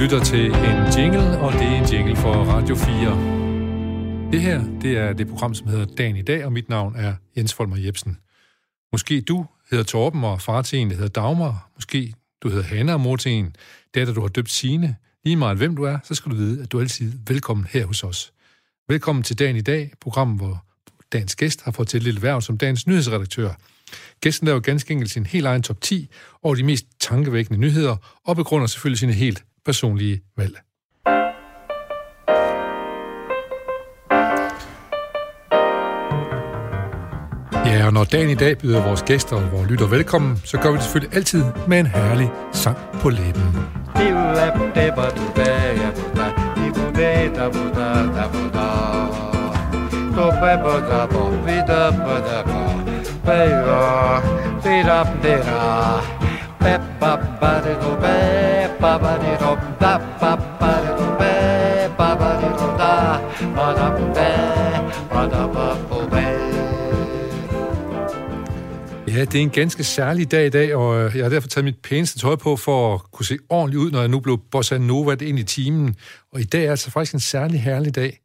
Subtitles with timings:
[0.00, 4.32] lytter til en jingle, og det er en jingle for Radio 4.
[4.32, 7.14] Det her, det er det program, som hedder Dagen i dag, og mit navn er
[7.36, 8.18] Jens Folmer Jebsen.
[8.92, 11.70] Måske du hedder Torben, og far til en, der hedder Dagmar.
[11.74, 13.56] Måske du hedder Hanna, og mor til en,
[13.94, 14.96] datter, du har døbt Sine.
[15.24, 17.86] Lige meget hvem du er, så skal du vide, at du er altid velkommen her
[17.86, 18.32] hos os.
[18.88, 20.64] Velkommen til Dagen i dag, programmet, hvor
[21.12, 23.52] dagens gæst har fået til et lille værv som dagens nyhedsredaktør.
[24.20, 26.08] Gæsten laver ganske enkelt sin helt egen top 10
[26.42, 30.56] over de mest tankevækkende nyheder, og begrunder selvfølgelig sine helt personlige valg.
[37.66, 40.70] Ja, og når dagen i dag byder vores gæster og vores lytter velkommen, så gør
[40.70, 43.42] vi det selvfølgelig altid med en herlig sang på læben.
[69.08, 71.64] Ja, det er en ganske særlig dag i dag, og øh, jeg har derfor taget
[71.64, 74.78] mit pæneste tøj på for at kunne se ordentligt ud, når jeg nu blev bossa
[74.78, 75.96] nova ind i timen.
[76.32, 78.20] Og i dag er altså faktisk en særlig herlig dag.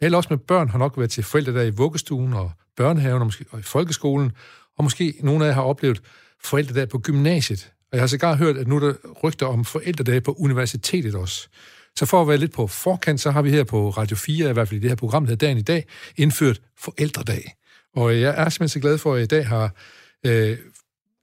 [0.00, 3.26] Alle også med børn har nok været til forældre der i vuggestuen og børnehaven og,
[3.26, 4.32] måske, og i folkeskolen,
[4.78, 6.02] og måske nogle af jer har oplevet
[6.44, 7.72] forældredag på gymnasiet.
[7.92, 11.48] Og jeg har sågar hørt, at nu er der rygter om forældredag på universitetet også.
[11.96, 14.52] Så for at være lidt på forkant, så har vi her på Radio 4, i
[14.52, 17.54] hvert fald i det her program, der dagen i dag, indført forældredag.
[17.96, 19.74] Og jeg er simpelthen så glad for, at jeg i dag har
[20.26, 20.58] øh,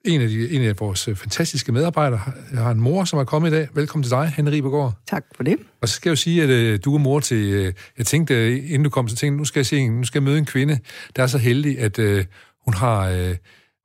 [0.05, 2.21] en, af de, en af vores fantastiske medarbejdere.
[2.51, 3.67] Jeg har en mor, som er kommet i dag.
[3.73, 4.93] Velkommen til dig, Henrik Ribergaard.
[5.07, 5.57] Tak for det.
[5.81, 7.37] Og så skal jeg jo sige, at øh, du er mor til...
[7.37, 10.23] Øh, jeg tænkte, inden du kom, så tænkte nu skal jeg, se, nu skal jeg
[10.23, 10.79] møde en kvinde,
[11.15, 12.25] der er så heldig, at øh,
[12.65, 13.09] hun har...
[13.09, 13.35] Øh,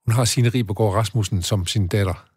[0.07, 2.32] hun har Signe Ribergaard Rasmussen som sin datter.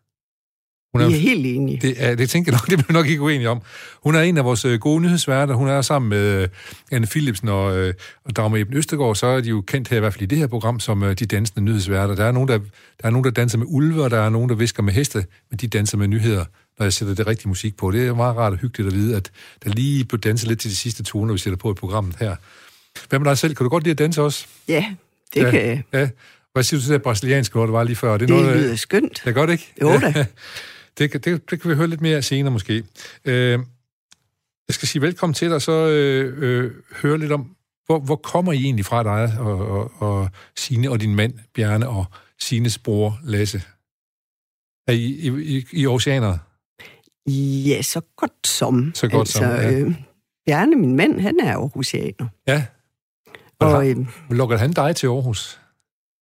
[0.95, 1.79] Hun er, Vi er helt enige.
[1.81, 3.61] Det, er, det tænker jeg nok, det bliver nok ikke uenige om.
[4.03, 5.53] Hun er en af vores øh, gode nyhedsværter.
[5.53, 6.47] Hun er sammen med øh,
[6.91, 7.93] Anne Philipsen og, øh,
[8.25, 10.37] og Dagmar Eben Østergaard, så er de jo kendt her i hvert fald i det
[10.37, 12.15] her program som øh, de dansende nyhedsværter.
[12.15, 14.49] Der er, nogen, der, der er nogen, der danser med ulve, og der er nogen,
[14.49, 16.45] der visker med heste, men de danser med nyheder,
[16.79, 17.91] når jeg sætter det rigtige musik på.
[17.91, 19.31] Det er meget rart og hyggeligt at vide, at
[19.63, 22.35] der lige blev danset lidt til de sidste toner, vi sætter på i programmet her.
[23.09, 23.55] Hvad med dig selv?
[23.55, 24.45] Kan du godt lide at danse også?
[24.67, 24.85] Ja,
[25.33, 25.83] det ja, kan jeg.
[25.93, 26.09] Ja.
[26.53, 28.11] Hvad siger du til det brasilianske ord, det var lige før?
[28.11, 29.21] Det, det noget, lyder skønt.
[29.23, 29.73] Det er godt, ikke?
[29.81, 30.25] Jo da.
[30.97, 32.83] det, det, det kan vi høre lidt mere senere måske.
[33.25, 33.59] Øh,
[34.67, 38.53] jeg skal sige velkommen til dig, så øh, øh, høre lidt om, hvor, hvor kommer
[38.53, 42.05] I egentlig fra dig og, og, og Signe og din mand, Bjarne, og
[42.39, 43.61] Sines bror, Lasse?
[44.87, 46.37] Er I, I, I, I oceaner?
[47.67, 48.91] Ja, så godt som.
[48.95, 49.71] Så godt altså, som, ja.
[49.71, 49.95] øh,
[50.45, 52.27] Bjarne, min mand, han er aarhusianer.
[52.47, 52.65] Ja.
[53.59, 53.97] Og, og øh,
[54.29, 55.61] lukker han dig til Aarhus?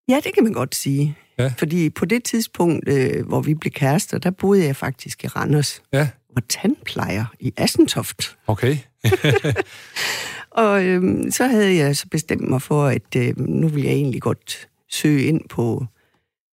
[0.09, 1.17] Ja, det kan man godt sige.
[1.37, 1.53] Ja.
[1.57, 5.81] Fordi på det tidspunkt, øh, hvor vi blev kærester, der boede jeg faktisk i Randers.
[5.93, 6.09] Ja.
[6.35, 8.37] Og tandplejer i Assentoft.
[8.47, 8.77] Okay.
[10.63, 14.21] og øh, så havde jeg så bestemt mig for, at øh, nu vil jeg egentlig
[14.21, 15.85] godt søge ind på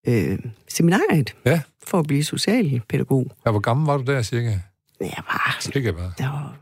[0.07, 1.35] øh, seminariet.
[1.45, 1.61] Ja.
[1.87, 3.31] For at blive socialpædagog.
[3.47, 4.59] Ja, hvor gammel var du der cirka?
[5.01, 5.57] Jeg var...
[5.61, 6.11] Cirka hvad?
[6.19, 6.57] Der var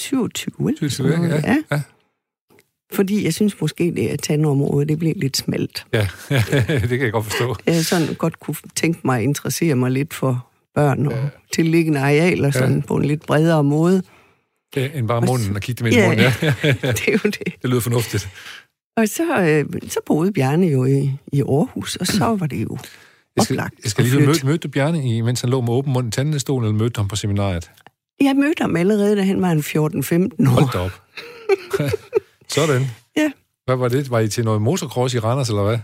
[0.00, 0.76] 27.
[0.76, 1.26] 27, ja.
[1.26, 1.56] ja.
[1.70, 1.82] ja.
[2.94, 5.86] Fordi jeg synes måske, det er tandområdet, det bliver lidt smalt.
[5.92, 6.08] Ja,
[6.80, 7.56] det kan jeg godt forstå.
[7.66, 11.28] Jeg sådan godt kunne tænke mig at interessere mig lidt for børn og ja.
[11.52, 12.86] tilliggende arealer sådan ja.
[12.86, 14.02] på en lidt bredere måde.
[14.76, 16.30] Ja, end bare munden og kigge dem ind i munden, ja.
[16.92, 17.54] det er jo det.
[17.62, 18.28] Det lyder fornuftigt.
[18.96, 22.78] Og så, øh, så boede Bjarne jo i, i Aarhus, og så var det jo
[23.36, 26.10] jeg skal, jeg skal lige møde, mødte Bjarne, mens han lå med åben mund i
[26.10, 27.70] tandestolen, eller mødte ham på seminariet?
[28.20, 30.50] Jeg mødte ham allerede, da han var en 14-15 år.
[30.50, 31.02] Hold op.
[32.48, 32.86] Sådan.
[33.16, 33.30] Ja.
[33.64, 34.10] Hvad var det?
[34.10, 35.78] Var I til noget motocross i Randers, eller hvad?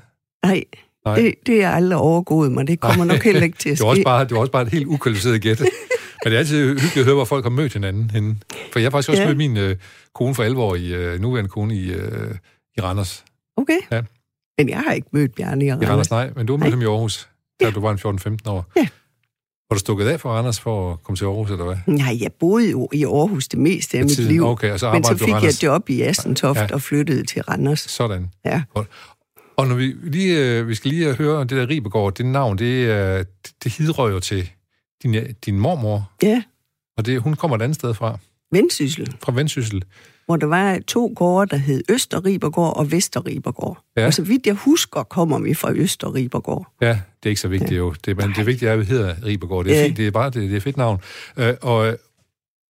[0.45, 0.65] Nej,
[1.05, 1.17] Nej.
[1.17, 2.67] Det, det er aldrig overgået mig.
[2.67, 3.85] Det kommer nok heller ikke til at ske.
[3.85, 5.61] det, var også bare, det var også bare et helt ukvalificeret gæt.
[6.25, 8.37] Men det er altid hyggeligt at høre, hvor folk har mødt hinanden henne.
[8.73, 9.29] For jeg har faktisk også ja.
[9.29, 9.77] mødt min øh,
[10.15, 12.35] kone for 11 år, i, øh, nuværende kone i, øh,
[12.77, 13.25] i Randers.
[13.57, 13.79] Okay.
[13.93, 14.03] Ja.
[14.59, 15.89] Men jeg har ikke mødt Bjarne i Randers.
[15.89, 16.31] I Randers, nej.
[16.37, 17.29] Men du har mødt ham i Aarhus,
[17.61, 17.71] da ja.
[17.71, 18.73] du var en 14-15 år.
[18.77, 18.87] Ja.
[19.71, 21.77] Var du stukket af for Randers for at komme til Aarhus, eller hvad?
[21.87, 24.45] Nej, jeg boede jo i Aarhus det meste af mit liv.
[24.45, 26.67] Okay, og så men så fik jeg job i Assentoft ja.
[26.73, 27.81] og flyttede til Randers.
[27.81, 28.31] Sådan.
[28.45, 28.63] Ja.
[28.75, 28.87] Og,
[29.57, 33.27] og når vi lige, vi skal lige høre det der Ribegård, det navn, det,
[33.65, 34.51] det hidrører jo til
[35.03, 36.11] din, din mormor.
[36.23, 36.43] Ja.
[36.97, 38.19] Og det, hun kommer et andet sted fra.
[38.53, 39.15] Vendsyssel.
[39.23, 39.85] Fra Vendsyssel
[40.31, 43.79] hvor der var to gårde, der hed Østerribergård og Vesterribergård.
[43.97, 44.07] Ja.
[44.07, 46.67] Og så vidt jeg husker, kommer vi fra Østerribergård.
[46.81, 47.77] Ja, det er ikke så vigtigt ja.
[47.77, 47.95] jo.
[48.05, 49.65] Det, men det vigtige er, at vi hedder Ribergård.
[49.65, 49.87] Det er, ja.
[49.87, 51.01] fint, det er bare det, det er fedt navn.
[51.37, 51.99] Øh, og,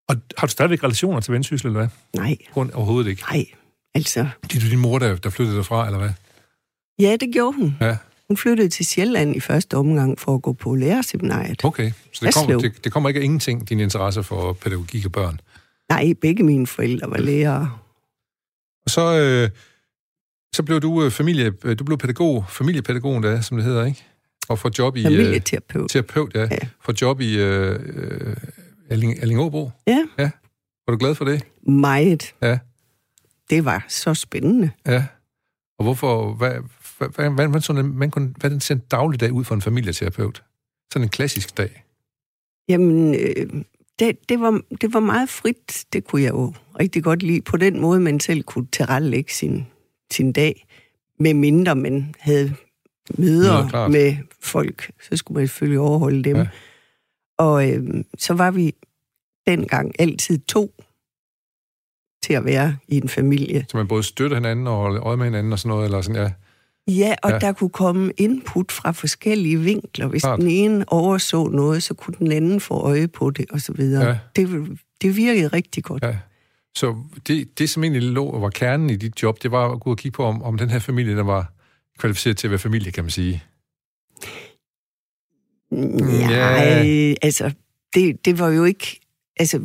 [0.09, 1.89] og har du stadigvæk relationer til Vendsyssel, eller hvad?
[2.23, 2.37] Nej.
[2.53, 3.23] Grund, overhovedet ikke?
[3.31, 3.47] Nej,
[3.95, 4.29] altså...
[4.43, 6.11] Det er din mor, der, der flyttede derfra, eller hvad?
[6.99, 7.77] Ja, det gjorde hun.
[7.81, 7.97] Ja.
[8.29, 11.65] Hun flyttede til Sjælland i første omgang for at gå på lærerseminariet.
[11.65, 15.13] Okay, så det kommer, det, det kommer ikke af ingenting, din interesse for pædagogik og
[15.13, 15.41] børn.
[15.91, 17.79] Nej, begge mine forældre var lærere.
[18.85, 19.51] Og så, øh,
[20.55, 24.05] så blev du øh, familie, øh, du blev pædagog, familiepædagogen der, som det hedder, ikke?
[24.49, 25.01] Og får job i...
[25.01, 25.91] Øh, Familieterapeut.
[25.91, 26.41] terapeut, ja.
[26.41, 26.59] Ja.
[26.85, 28.37] Får job i øh, øh,
[28.91, 29.71] Alling, Allingåbro.
[29.87, 30.07] Ja,
[30.87, 31.43] Var du glad for det?
[31.69, 32.35] meget.
[32.43, 32.59] Ja.
[33.51, 34.71] Det var så spændende.
[34.87, 35.05] Ja.
[35.79, 36.35] Og hvorfor...
[36.35, 36.51] Hvad,
[36.99, 39.63] hvad, hvad, hvad, hvad, sådan, man kunne, hvad den ser en dagligdag ud for en
[39.63, 40.43] familieterapeut?
[40.93, 41.85] Sådan en klassisk dag.
[42.69, 43.65] Jamen, øh,
[43.99, 45.85] det, det, var, det var meget frit.
[45.93, 47.43] Det kunne jeg jo rigtig godt lide.
[47.43, 49.67] På den måde, man selv kunne tilrettelægge sin,
[50.13, 50.67] sin dag.
[51.19, 52.55] Med mindre man havde
[53.19, 53.91] møder klart.
[53.91, 56.37] med folk, så skulle man selvfølgelig overholde dem.
[56.37, 56.43] Ja.
[56.43, 56.49] Ja.
[57.39, 58.75] Og øh, så var vi
[59.47, 60.75] dengang altid to
[62.23, 63.67] til at være i en familie.
[63.69, 66.23] Så man både støtter hinanden og holder øje med hinanden og sådan noget, eller sådan,
[66.23, 66.33] ja.
[66.99, 67.39] Ja, og Ja.
[67.39, 70.07] der kunne komme input fra forskellige vinkler.
[70.07, 70.39] Hvis Klart.
[70.39, 74.09] den ene overså noget, så kunne den anden få øje på det, og så videre.
[74.09, 74.19] Ja.
[74.37, 76.03] Det, det virkede rigtig godt.
[76.03, 76.17] ja.
[76.75, 76.97] Så
[77.27, 79.91] det, det, som egentlig lå og var kernen i dit job, det var at gå
[79.91, 81.53] og kigge på, om, om den her familie, der var
[81.99, 83.43] kvalificeret til at være familie, kan man sige.
[85.71, 87.53] Nej, altså,
[87.95, 89.01] det, det var jo ikke...
[89.37, 89.59] Altså,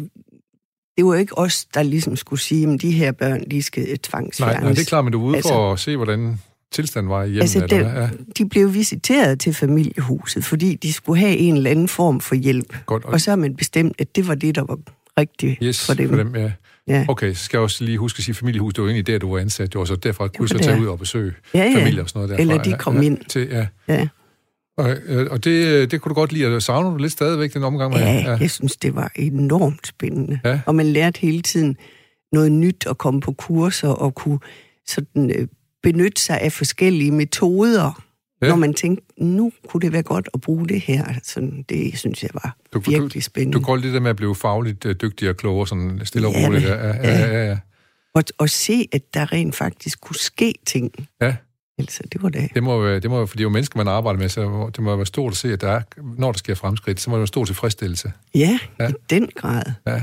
[0.98, 3.98] det var jo ikke os, der ligesom skulle sige, at de her børn, de skal
[4.00, 4.54] tvangsfjernes.
[4.56, 6.40] Nej, nej, det er klart, men du er ude Altså- for at se, hvordan
[6.76, 7.42] tilstanden var i hjemmet.
[7.42, 11.88] Altså, det, ja, de blev visiteret til familiehuset, fordi de skulle have en eller anden
[11.88, 12.78] form for hjælp.
[12.86, 13.06] godt.
[13.06, 14.80] Og, så har man bestemt, at det var det, der var
[15.20, 16.10] rigtigt yes, for dem.
[16.10, 16.52] For dem ja.
[16.88, 17.06] Ja.
[17.08, 19.32] Okay, så skal jeg også lige huske at sige, familiehus, det var egentlig der, du
[19.32, 21.60] var ansat, jo, og så derfra kunne du så var tage ud og besøge Ja,
[21.64, 21.80] ja.
[21.80, 22.42] familier og sådan noget derfra.
[22.42, 23.18] Eller de kom ja, ind.
[23.30, 23.68] Til, ja.
[23.88, 24.08] Ja.
[24.78, 27.64] Og, øh, og det, det kunne du godt lide, og savner du lidt stadigvæk den
[27.64, 28.00] omgang med?
[28.00, 30.40] Ja, jeg synes, det var enormt spændende.
[30.46, 30.60] Ja.
[30.66, 31.78] Og man lærte hele tiden
[32.32, 34.40] noget nyt at komme på kurser og kunne
[34.88, 35.48] sådan, øh,
[35.92, 38.02] benytte sig af forskellige metoder,
[38.42, 38.48] Ja.
[38.48, 41.06] når man tænkte, nu kunne det være godt at bruge det her.
[41.24, 43.58] Sådan, det synes jeg var Du- du- virkelig spændende.
[43.60, 46.34] Du går det der med at blive fagligt øh, dygtig og klogere, sådan stille og
[46.34, 46.64] Ja, roligt.
[46.64, 47.58] Ja, ja, ja, ja, ja.
[48.16, 50.92] Og, og se, at der rent faktisk kunne ske ting.
[51.22, 51.36] ja.
[51.80, 52.50] Altså, det var det.
[52.54, 54.70] Det må, være, det må være, fordi det er jo mennesker, man arbejder med, så
[54.76, 55.82] det må være stort at se, at der er,
[56.18, 58.12] når der sker fremskridt, så må det være stor tilfredsstillelse.
[58.36, 58.90] Ja, Ja.
[58.90, 59.64] i den grad.
[59.88, 60.02] Ja.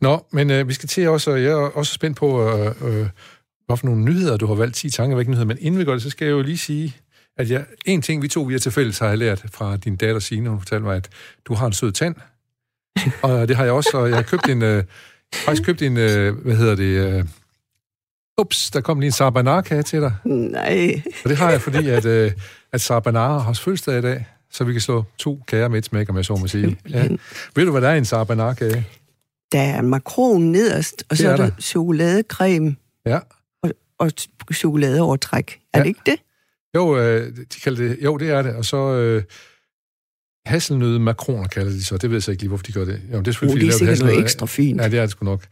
[0.00, 3.06] Nå, men øh, vi skal til også, og jeg er også spændt på, øh, øh,
[3.66, 5.92] hvad for nogle nyheder, du har valgt 10 tanker væk nyheder, men inden vi går
[5.92, 6.96] det, så skal jeg jo lige sige,
[7.38, 9.96] at jeg, en ting, vi to vi har til fælles, har jeg lært fra din
[9.96, 11.08] datter Signe, hun fortalte mig, at
[11.44, 12.14] du har en sød tand,
[13.22, 14.84] og det har jeg også, og jeg har købt en, øh,
[15.34, 17.24] faktisk købt en, øh, hvad hedder det, øh,
[18.40, 22.04] ups, der kom lige en sabanar til dig, Nej, og det har jeg, fordi at,
[22.04, 22.32] øh,
[22.72, 26.08] at sabanar har fødselsdag i dag, så vi kan slå to kager med et smæk,
[26.10, 26.78] om jeg så må sige.
[26.90, 27.08] Ja.
[27.54, 28.86] Ved du, hvad der er i en sabanar-kage?
[29.52, 31.56] der er makron nederst, og Det så er er der der.
[31.60, 32.76] chokoladecreme
[33.06, 33.18] Ja.
[33.98, 34.10] Og,
[34.48, 35.60] og chokoladeovertræk.
[35.74, 35.82] Er Ja.
[35.82, 36.16] det ikke det?
[36.76, 38.54] Jo, øh, de kalder det, jo, det er det.
[38.54, 39.22] Og så øh,
[40.46, 41.96] hasselnøde makroner kalder de så.
[41.96, 43.00] Det ved jeg så ikke lige, hvorfor de gør det.
[43.12, 44.80] Jo, det er selvfølgelig, det er sikkert noget ekstra fint.
[44.80, 45.46] Ja, det er det sgu nok.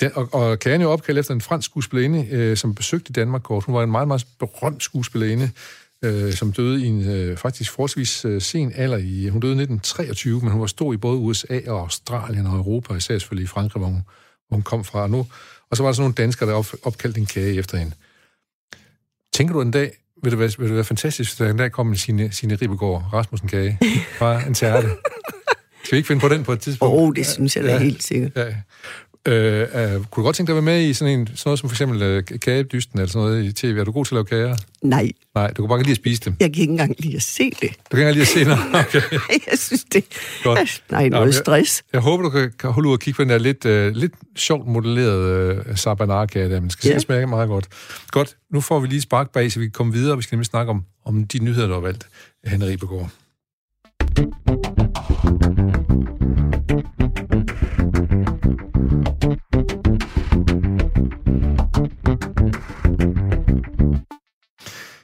[0.00, 3.42] Den, og, og kagen er jo opkaldt efter en fransk skuespillerinde, øh, som besøgte Danmark
[3.42, 3.64] kort.
[3.64, 5.50] Hun var en meget, meget berømt skuespillerinde,
[6.04, 8.96] øh, som døde i en øh, faktisk forholdsvis øh, sen alder.
[8.96, 12.56] I, hun døde i 1923, men hun var stor i både USA og Australien og
[12.56, 14.02] Europa, især selvfølgelig i Frankrig, hvor hun,
[14.48, 15.26] hvor hun kom fra nu.
[15.70, 17.92] Og så var der sådan nogle danskere, der op, opkaldte en kage efter hende.
[19.32, 21.72] Tænker du en dag, vil det være, vil det være fantastisk, hvis der en dag
[21.72, 23.78] kom sine, sine Ribegård Rasmussen kage
[24.18, 24.88] fra en tærte?
[25.84, 26.94] Skal vi ikke finde på den på et tidspunkt?
[26.94, 27.78] Åh, oh, det synes jeg da Ja.
[27.78, 28.32] helt sikkert.
[28.36, 28.54] Ja.
[29.28, 31.58] Øh, øh, kunne du godt tænke dig at være med i sådan, en, sådan noget
[31.60, 33.76] som for eksempel øh, kagedysten eller sådan noget i tv?
[33.78, 34.56] Er du god til at lave kager?
[34.82, 36.36] Nej, Nej, du kan bare lide at spise dem.
[36.40, 37.70] jeg kan ikke engang lide at se det.
[37.92, 38.60] Du kan ikke engang lide at se noget.
[38.86, 39.50] Okay.
[39.50, 40.04] jeg synes det.
[40.42, 40.82] Godt.
[40.90, 41.82] Nej, noget jeg- stress.
[41.92, 44.12] Jeg håber, du kan, kan holde ud og kigge på den der lidt, øh, lidt
[44.36, 46.92] sjovt modellerede øh, sabanar-kage der, men det skal Ja.
[46.92, 47.00] yeah.
[47.00, 47.68] smage meget godt.
[48.10, 50.36] Godt, nu får vi lige spark bag, så vi kan komme videre, og vi skal
[50.36, 52.06] nemlig snakke om, om de nyheder, du har valgt,
[52.44, 53.10] Henrik Begård.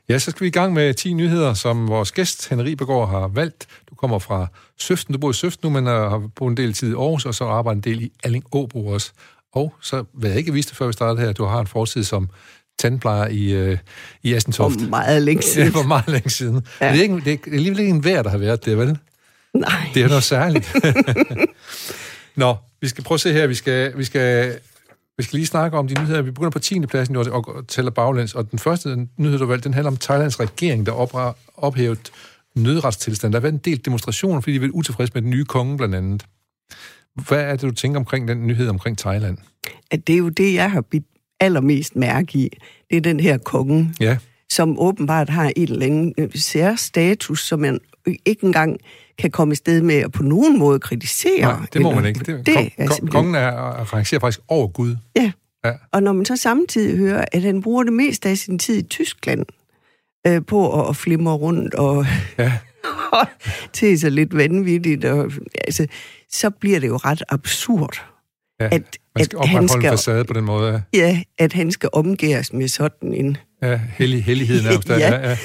[0.08, 3.28] Ja, så skal vi i gang med 10 nyheder, som vores gæst, Henri Begård, har
[3.28, 3.66] valgt.
[3.90, 4.46] Du kommer fra
[4.78, 5.12] Søften.
[5.12, 7.34] Du bor i Søften nu, men øh, har boet en del tid i Aarhus, og
[7.34, 9.12] så arbejder en del i Alling Åbro også.
[9.54, 12.28] Og så, hvad jeg ikke vidste, før vi startede her, du har en fortid som
[12.78, 13.78] tandplejer i, øh,
[14.22, 14.80] i Assentoft.
[14.80, 15.72] For meget længe Ja, siden.
[15.72, 16.66] for meget længe siden.
[16.80, 16.86] Ja.
[16.86, 16.92] Ja.
[16.92, 18.98] Det, er ikke, det er alligevel ikke en vejr, der har været det, vel?
[19.54, 19.90] Nej.
[19.94, 20.74] Det er noget særligt.
[22.36, 23.46] Nå, vi skal prøve at se her.
[23.46, 24.58] Vi skal, vi skal,
[25.18, 26.22] vi skal lige snakke om de nyheder.
[26.22, 26.80] Vi begynder på 10.
[26.80, 28.34] pladsen og og tæller baglæns.
[28.34, 32.10] Og den første nyhed, du valgte, den handler om Thailands regering, der opra- ophævet
[32.54, 33.32] nødretstilstand.
[33.32, 35.94] Der har været en del demonstrationer, fordi de er utilfredse med den nye konge, blandt
[35.94, 36.26] andet.
[37.28, 39.38] Hvad er det, du tænker omkring den nyhed omkring Thailand?
[39.90, 41.04] At det er jo det, jeg har bidt
[41.40, 42.48] allermest mærke i.
[42.90, 43.94] Det er den her konge.
[44.00, 44.18] Ja,
[44.50, 47.80] som åbenbart har en eller anden øh, særstatus, som man
[48.26, 48.78] ikke engang
[49.18, 51.40] kan komme i sted med at på nogen måde kritisere.
[51.40, 52.18] Nej, det må eller- man ikke.
[52.20, 53.50] Det, det kon, er simpelthen- kongen er,
[53.94, 54.96] rangerer faktisk over Gud.
[55.16, 55.32] Ja.
[55.64, 55.72] Ja.
[55.92, 58.82] Og når man så samtidig hører, at han bruger det meste af sin tid i
[58.82, 59.44] Tyskland
[60.26, 62.06] øh, på at, at flimre rundt og,
[62.38, 62.52] Ja.
[63.72, 65.30] til sig lidt vanvittigt, og,
[65.64, 65.86] altså,
[66.32, 68.02] så bliver det jo ret absurd,
[68.60, 68.64] ja.
[68.64, 70.82] at, Man skal at, han opretholde en skal, facade på den måde.
[70.94, 73.36] ja, at han skal omgæres med sådan en...
[73.62, 74.88] Ja, hellig, hellighed nærmest.
[74.90, 74.98] Ja.
[74.98, 75.36] Ja, ja.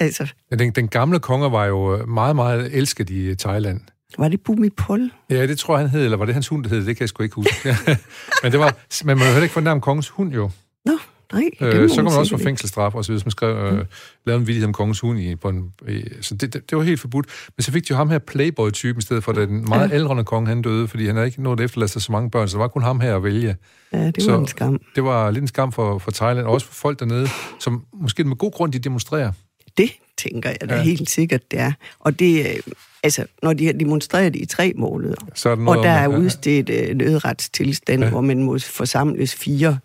[0.00, 3.80] Altså, Ja, Den, den gamle konge var jo meget, meget elsket i Thailand.
[4.18, 5.10] var det Bumipol?
[5.30, 6.78] Ja, det tror jeg, han hed, eller var det hans hund, der hed?
[6.86, 7.76] Det kan jeg sgu ikke huske.
[8.42, 10.50] Men det var, man må jo heller ikke fornærme kongens hund, jo.
[10.84, 10.92] Nå,
[11.32, 11.42] nej.
[11.60, 13.84] Øh, så kan man også få fængselsstraf, og så hvis man skrev, øh,
[14.26, 16.84] lavede en vidighed om kongens hund i, på en, i, så det, det, det, var
[16.84, 17.26] helt forbudt.
[17.56, 19.94] Men så fik de jo ham her Playboy-typen i stedet for, da den meget Ja.
[19.94, 22.48] ældre konge han døde, fordi han havde ikke nået at efterlade sig så mange børn,
[22.48, 23.56] så der var kun ham her at vælge.
[23.92, 24.80] Ja, det Så- var en skam.
[24.94, 27.28] Det var lidt en skam for, for Thailand, og også for folk dernede,
[27.60, 29.32] som måske med god grund de demonstrerer.
[29.78, 30.76] Det tænker jeg da Ja.
[30.76, 30.82] ja.
[30.84, 31.72] helt sikkert, det er.
[31.98, 35.84] Og det, øh, altså, når de har demonstreret i tre måneder, Så er der og
[35.84, 38.06] der er udstedt øh, nødretstilstand, Ja.
[38.06, 38.10] ja.
[38.10, 39.78] hvor man må forsamles fire,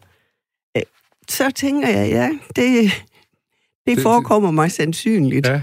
[0.77, 0.83] øh,
[1.29, 2.91] så tænker jeg, ja, det,
[3.88, 5.47] det det- forekommer mig sandsynligt.
[5.47, 5.62] Ja.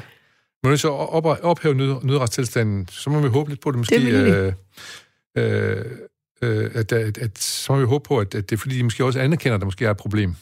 [0.63, 3.95] Men hvis så op, ophæve nød, nødretstilstanden, så må vi håbe lidt på, det måske...
[3.95, 4.55] Det
[5.37, 5.85] øh,
[6.43, 8.83] øh, at, at, at, så må vi håbe på, at, at det er fordi, de
[8.83, 10.35] måske også anerkender, at der måske er et problem.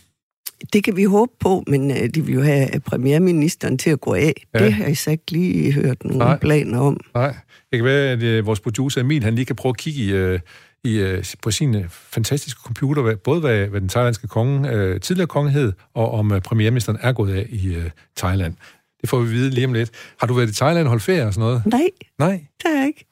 [0.73, 4.15] Det kan vi håbe på, men øh, de vil jo have premierministeren til at gå
[4.15, 4.47] af.
[4.55, 4.65] Ja.
[4.65, 6.39] Det har jeg så ikke lige hørt nogen Nej.
[6.39, 7.01] Planer om.
[7.15, 7.35] Nej,
[7.71, 10.13] det kan være, at øh, vores producer Emil, han lige kan prøve at kigge i,
[10.13, 10.41] øh,
[10.85, 15.27] i, øh, på sin øh, fantastiske computer, både hvad, hvad den thailandske konge, øh, tidligere
[15.27, 18.55] konge hed, og om øh, premierministeren er gået af i øh, Thailand.
[19.01, 19.91] Det får vi vide lige om lidt.
[20.21, 21.63] Har du været i Thailand og holdt ferie og sådan noget?
[21.67, 21.89] Nej,
[22.19, 22.45] Nej.
[22.63, 23.07] det er jeg ikke.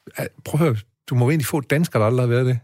[0.44, 0.76] Prøv at høre,
[1.10, 2.58] du må egentlig få danskere, der aldrig har været det.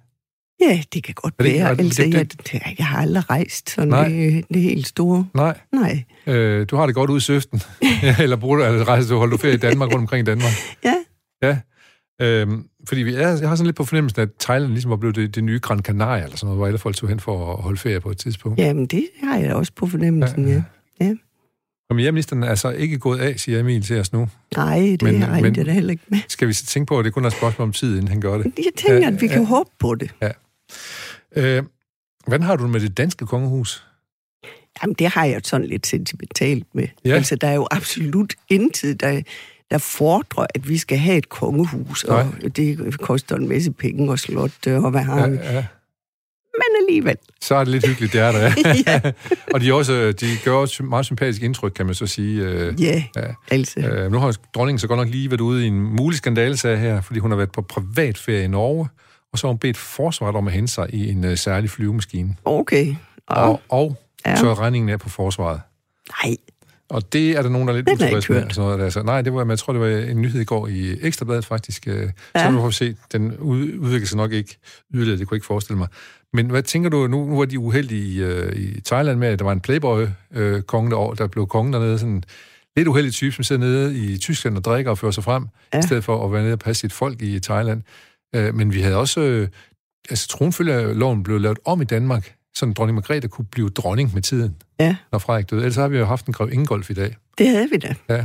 [0.61, 1.71] Ja, det kan godt det være.
[1.71, 4.09] er det- Altså, det- jeg, det, jeg har aldrig rejst sådan Nej.
[4.09, 5.27] det, det helt store.
[5.35, 5.59] Nej.
[5.73, 6.05] Nej.
[6.27, 7.61] Øh, du har det godt ude i søften.
[8.23, 10.53] eller bruger du, eller rejser du, holder du ferie i Danmark, rundt omkring i Danmark?
[10.85, 10.95] Ja,
[11.43, 11.59] Ja.
[12.23, 15.17] Øhm, fordi vi er, jeg har sådan lidt på fornemmelsen, at Thailand ligesom var blevet
[15.17, 17.63] det, det nye Gran Canaria, eller sådan noget, hvor alle folk tog hen for at
[17.63, 18.59] holde ferie på et tidspunkt.
[18.59, 18.67] Ja.
[18.67, 20.63] jamen det har jeg også på fornemmelsen, ja.
[21.01, 21.15] ja.
[21.91, 24.29] Premierministeren er altså ikke gået af, siger Emil til os nu.
[24.57, 26.19] Nej, det Men- men, har men- jeg da heller ikke med.
[26.29, 28.21] Skal vi så tænke på, at det kun er et spørgsmål om tid, inden han
[28.21, 28.45] gør det?
[28.45, 29.33] Jeg tænker, Ja, at vi ja.
[29.33, 30.11] kan håbe på det.
[31.37, 31.63] Øh,
[32.27, 33.87] hvordan har du med det danske kongehus?
[34.83, 36.89] Jamen, det har jeg sådan lidt sentimentalt med.
[37.05, 37.15] Ja.
[37.15, 39.23] Altså, der er jo absolut intet, der,
[39.71, 42.49] der fordrer, at vi skal have et kongehus, og Nej.
[42.49, 45.37] det koster en masse penge og slot, og hvad har vi.
[45.37, 45.67] ja.
[46.55, 47.17] Men alligevel.
[47.41, 48.53] Så er det lidt hyggeligt, det er der.
[48.87, 49.01] Ja.
[49.55, 52.43] og de, er også, de gør også meget sympatisk indtryk, kan man så sige.
[52.43, 53.23] Øh, Ja, Ja.
[53.51, 53.81] altså.
[53.81, 57.01] Øh, nu har dronningen så godt nok lige været ude i en mulig skandalesag her,
[57.01, 58.89] fordi hun har været på privatferie i Norge,
[59.33, 62.37] og så har hun bedt forsvaret om at hente sig i en uh, særlig flyvemaskine.
[62.45, 62.95] Okay.
[63.27, 63.97] Og, Og, og
[64.27, 64.37] ja.
[64.37, 65.61] så er regningen af på forsvaret.
[66.25, 66.37] Nej,
[66.89, 68.51] Og det er der nogen, der er lidt utilfredse med.
[68.51, 70.97] Sådan noget, altså, nej, det var, jeg tror, det var en nyhed i går i
[71.03, 71.89] Ekstrabladet faktisk.
[71.89, 72.41] Øh, Så Ja.
[72.41, 74.57] har du fået se, den ud, udvikler sig nok ikke
[74.95, 75.89] yderligere, det kunne jeg ikke forestille mig.
[76.33, 79.39] Men hvad tænker du, nu, nu var de uheldige i, øh, i Thailand med, at
[79.39, 82.25] der var en playboy-konge derovre, der blev kongen dernede, sådan
[82.77, 85.47] lidt uheldig type, som sidder nede i Tyskland og drikker og fører sig frem.
[85.75, 85.79] Ja.
[85.79, 87.83] i stedet for at være nede og passe sit folk i Thailand.
[88.35, 89.49] Øh, men vi havde også, øh,
[90.11, 94.57] altså tronfølgerloven blev lavet om i Danmark, så dronning Margrethe kunne blive dronning med tiden,
[94.81, 95.61] ja, når Frederik døde.
[95.61, 97.17] Ellers har vi jo haft en grev Ingolf i dag.
[97.39, 98.25] det havde vi da.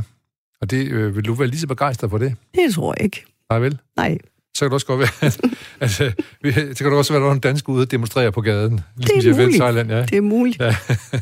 [0.60, 2.34] Og det, øh, vil du være lige så begejstret for det?
[2.54, 3.24] Det tror jeg ikke.
[3.50, 3.78] Nej vel?
[3.96, 4.18] Nej,
[4.54, 5.40] Så kan det også godt være, at,
[5.80, 6.12] altså,
[6.42, 8.40] vi- så kan det også være, at der er en dansk ude og demonstrere på
[8.40, 8.80] gaden.
[8.96, 9.60] Ligesom er de har været i muligt.
[9.62, 10.02] Thailand, ja.
[10.02, 10.60] det er muligt.
[10.60, 10.76] ja.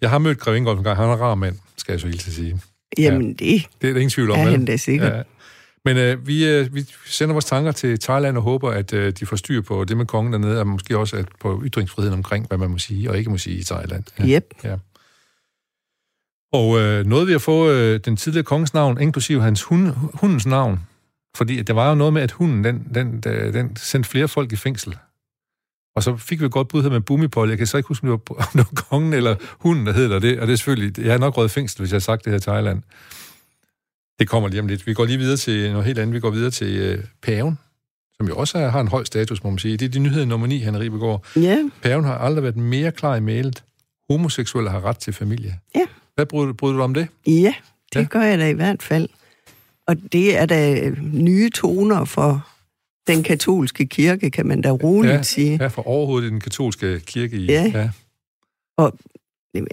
[0.00, 0.96] Jeg har mødt Grev Ingolf en gang.
[0.96, 2.60] Han er en rar mand, skal jeg så helt til at sige.
[2.98, 5.12] Jamen, det Det er der ingen tvivl om, er han da sikkert.
[5.12, 5.22] Ja.
[5.86, 9.26] Men øh, vi, øh, vi sender vores tanker til Thailand og håber, at øh, de
[9.26, 12.58] får styr på det med kongen dernede, og måske også at på ytringsfriheden omkring, hvad
[12.58, 14.04] man må sige og ikke må sige i Thailand.
[14.18, 14.36] Ja.
[14.36, 14.54] Yep.
[16.52, 20.46] Og øh, noget vi har fået øh, den tidligere kongens navn, inklusive hans hund, hundens
[20.46, 20.80] navn.
[21.36, 24.52] Fordi det var jo noget med, at hunden, den, den, den, den sendte flere folk
[24.52, 24.96] i fængsel.
[25.96, 27.48] Og så fik vi et godt bud her med Bumipol.
[27.48, 29.92] Jeg kan så ikke huske, om det var, om det var kongen eller hunden, der
[29.92, 30.40] hedder det.
[30.40, 32.38] Og det er selvfølgelig, jeg har nok røget fængsel, hvis jeg har sagt det her
[32.38, 32.82] i Thailand.
[34.18, 34.86] Det kommer lige om lidt.
[34.86, 36.14] Vi går lige videre til noget helt andet.
[36.14, 37.58] Vi går videre til øh, paven,
[38.16, 39.76] som jo også har en høj status, må man sige.
[39.76, 41.26] Det er de nyheder nummer 9, Henrik Begaard.
[41.36, 43.62] Ja, Paven har aldrig været mere klar i mailet.
[44.10, 45.58] Homoseksuelle har ret til familie.
[45.74, 45.84] Ja.
[46.14, 47.08] Hvad bryder, bryder du om det?
[47.26, 47.54] ja,
[47.94, 48.04] det Ja.
[48.10, 49.08] gør jeg da i hvert fald.
[49.86, 52.48] Og det er da nye toner for
[53.06, 55.58] den katolske kirke, kan man da roligt Ja, sige.
[55.60, 57.46] Ja, for overhovedet den katolske kirke i...
[57.46, 57.62] Ja.
[57.74, 57.90] ja.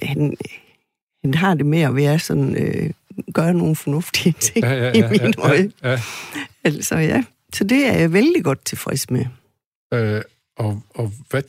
[0.02, 0.38] Han,
[1.24, 2.90] han har det med at være sådan, øh,
[3.34, 6.00] gøre nogle fornuftige ting Ja, ja, i ja, mine ja, ja,
[6.64, 9.26] Altså ja, så det er jeg vældig godt tilfreds med.
[9.92, 9.98] ja.
[10.16, 10.22] Øh,
[10.58, 11.42] og, og hvad,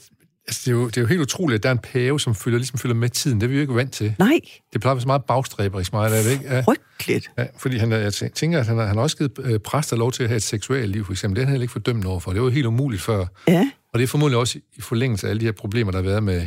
[0.48, 2.34] Altså, det, er jo, det er jo helt utroligt, at der er en pave, som
[2.34, 3.40] følger, ligesom følger med tiden.
[3.40, 4.14] Det er vi jo ikke vant til.
[4.18, 4.40] Nej,
[4.72, 6.44] Det plejer at være så meget bagstræberisk meget, er det ikke?
[6.44, 6.60] Ja.
[6.60, 7.30] frygteligt.
[7.38, 9.96] Ja, fordi han, jeg tæ- tænker, at han, har- han har også givet øh, præster
[9.96, 11.36] lov til at have et seksuelt liv, for eksempel.
[11.36, 12.32] Det er han heller ikke fordømt over for.
[12.32, 13.26] Det var jo helt umuligt før.
[13.48, 16.08] Ja, Og det er formodentlig også i forlængelse af alle de her problemer, der har
[16.08, 16.46] været med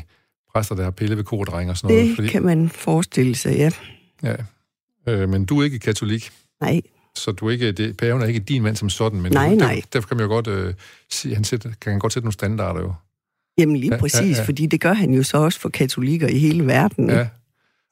[0.58, 2.08] præster, der har pillet ved kodrenge og sådan noget.
[2.08, 3.70] det Fordi, kan man forestille sig, ja.
[4.24, 4.36] ja.
[5.08, 6.82] øh, men du er ikke katolik, Nej,
[7.16, 9.56] så du er ikke, det, paven er ikke din mand som sådan, men Nej, derfor,
[9.58, 9.82] nej.
[9.94, 10.74] derfor kan man jo godt øh,
[11.12, 12.94] sige, han sætter, kan han godt sætte nogle standarder jo.
[13.58, 14.44] jamen lige Ja, ja, præcis, ja.
[14.44, 17.10] fordi det gør han jo så også for katolikker i hele verden.
[17.10, 17.28] Ja,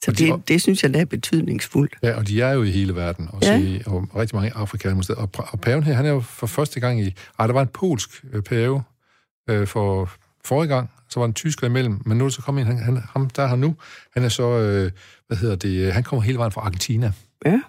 [0.03, 1.95] så de- det, det synes jeg, der er betydningsfuldt.
[2.03, 3.59] ja, og de er jo i hele verden, også Ja.
[3.59, 4.87] i og rigtig mange i Afrika.
[4.89, 5.19] nogle steder.
[5.19, 7.13] Og, og paven her, han er jo for første gang i...
[7.39, 8.83] Ej, der var en polsk øh, pave
[9.49, 10.11] øh, for
[10.45, 12.97] forrige gang, så var en tysker imellem, men nu er så kommet en, han, han,
[13.13, 13.75] ham, der er her nu,
[14.13, 14.91] han er så, øh,
[15.27, 17.11] hvad hedder det, øh, han kommer hele vejen fra Argentina.
[17.45, 17.61] Ja,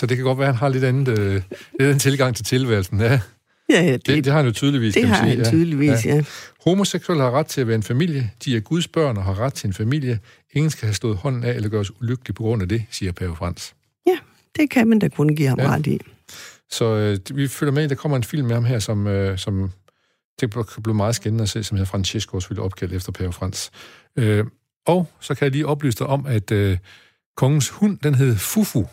[0.00, 1.42] Så det kan godt være, at han har lidt andet, øh, lidt
[1.80, 3.00] anden tilgang til tilværelsen.
[3.00, 3.20] Ja,
[3.70, 5.36] ja, ja det, det, det har han jo tydeligvis, det kan har sige.
[5.36, 6.22] han tydeligvis, ja.
[6.64, 8.30] Homoseksuelle har ret til at være en familie.
[8.44, 10.18] De er Guds børn og har ret til en familie.
[10.52, 13.36] Ingen skal have stået hånden af eller gøres ulykkelig på grund af det, siger Pave
[13.36, 13.74] Frans.
[14.06, 14.18] Ja,
[14.56, 15.64] det kan man da kun give ham Ja.
[15.64, 15.74] ja.
[15.74, 16.00] ret i.
[16.70, 19.70] Så øh, vi følger med, der kommer en film med ham her, som, øh, som
[20.40, 20.50] det
[20.82, 23.70] blev, meget skændende at se, som hedder Francesco, selvfølgelig opkaldt efter Pave Frans.
[24.16, 24.44] Øh,
[24.86, 26.78] og så kan jeg lige oplyse dig om, at øh,
[27.36, 28.86] kongens hund, den hed Fufu,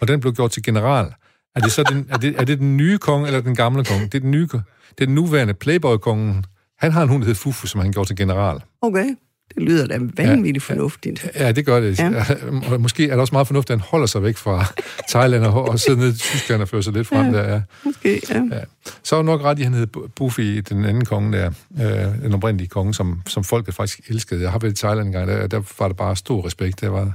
[0.00, 1.14] og den blev gjort til general.
[1.54, 4.04] Er det så den, er det, er det den nye konge, eller den gamle konge?
[4.04, 6.44] Det er den nye, det er den nuværende Playboy-kongen.
[6.78, 8.60] Han har en hund, der hedder Fufu, som han gjorde til general.
[8.80, 9.06] Okay,
[9.54, 10.74] det lyder da vanvittigt ja.
[10.74, 11.26] fornuftigt.
[11.34, 11.98] Ja, det gør det.
[11.98, 12.24] Ja.
[12.72, 14.64] Og måske er det også meget fornuftigt, at han holder sig væk fra
[15.08, 17.38] Thailand og, og sidder nede i Tyskland og fører sig lidt frem ja.
[17.42, 17.52] der.
[17.54, 17.62] Ja.
[17.84, 18.42] Måske, ja.
[18.52, 18.60] Ja.
[19.02, 22.22] Så er nok ret i, at han hed Bu- Buffy, den anden konge der, øh,
[22.22, 24.42] den oprindelige konge, som, som folket faktisk elskede.
[24.42, 26.80] Jeg har været i Thailand en gang, der, der var der bare stor respekt.
[26.80, 27.12] Der var,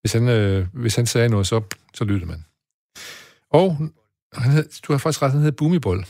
[0.00, 1.60] hvis, han, øh, hvis han sagde noget, så,
[1.94, 2.44] så lyttede man.
[3.50, 3.76] Og
[4.34, 6.06] han hed, du har faktisk ret, han hed Bumibol,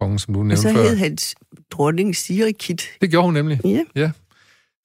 [0.00, 0.82] kongen, som du Og nævnte så før.
[0.82, 1.34] hed hans
[1.70, 2.82] dronning Sirikit.
[3.00, 3.60] Det gjorde hun nemlig.
[3.64, 4.10] Ja, Ja.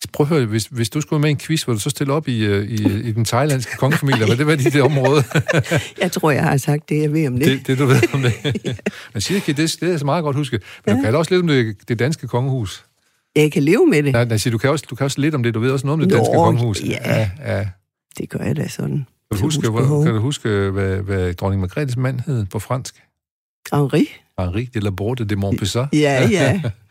[0.08, 2.14] Prøv at høre, hvis, hvis du skulle med i en quiz, hvor du så stille
[2.14, 5.24] op i, øh, i, i den thailandske kongefamilie, hvad det var i det område?
[6.02, 7.48] jeg tror, jeg har sagt det, jeg ved om det.
[7.48, 8.34] det, det du ved om det.
[9.14, 10.60] Men Sirke, det, det er så meget godt huske.
[10.86, 12.86] Men du kan også lidt om det, det danske kongehus.
[13.36, 14.12] Jeg kan leve med det.
[14.12, 15.54] Nej, nej, du, kan også, du kan også lidt om det.
[15.54, 16.82] Du ved også noget om det Nå, danske kongehus.
[16.82, 16.98] ja.
[17.06, 17.68] ja, ja.
[18.18, 19.06] Det gør jeg da sådan.
[19.32, 20.06] Kan, du huske, hove.
[20.06, 22.96] kan du huske, hvad, hvad dronning Margrethes mand hed på fransk?
[23.74, 24.10] Henri?
[24.40, 25.88] Henri de la Borte de Montpessat.
[25.94, 26.62] Ja, ja.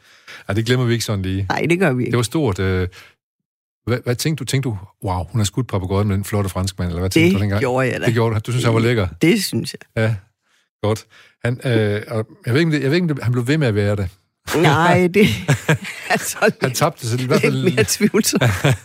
[0.49, 1.47] ja, det glemmer vi ikke sådan lige.
[1.49, 2.17] Nej, det gør vi Det ikke.
[2.17, 2.59] var stort.
[2.59, 2.89] Øh,
[3.87, 4.45] hvad, hvad tænkte du?
[4.45, 7.35] Tænkte du, wow, hun har skudt papagøjen med den flotte franskmand, eller hvad tænkte du
[7.35, 7.61] Det dengang?
[7.61, 8.07] gjorde jeg da.
[8.07, 8.41] Det gjorde du.
[8.47, 9.09] Du synes, han var lækker?
[9.23, 10.03] Det synes jeg.
[10.05, 10.15] Ja,
[10.83, 11.05] godt.
[11.45, 13.67] Han, øh, og jeg ved ikke, det, jeg ved ikke, det, han blev ved med
[13.69, 14.09] at være det.
[14.57, 15.27] Nej, det
[16.11, 17.55] er så Han tabte sig i hvert fald...
[17.55, 18.43] lidt mere tvivlsomt.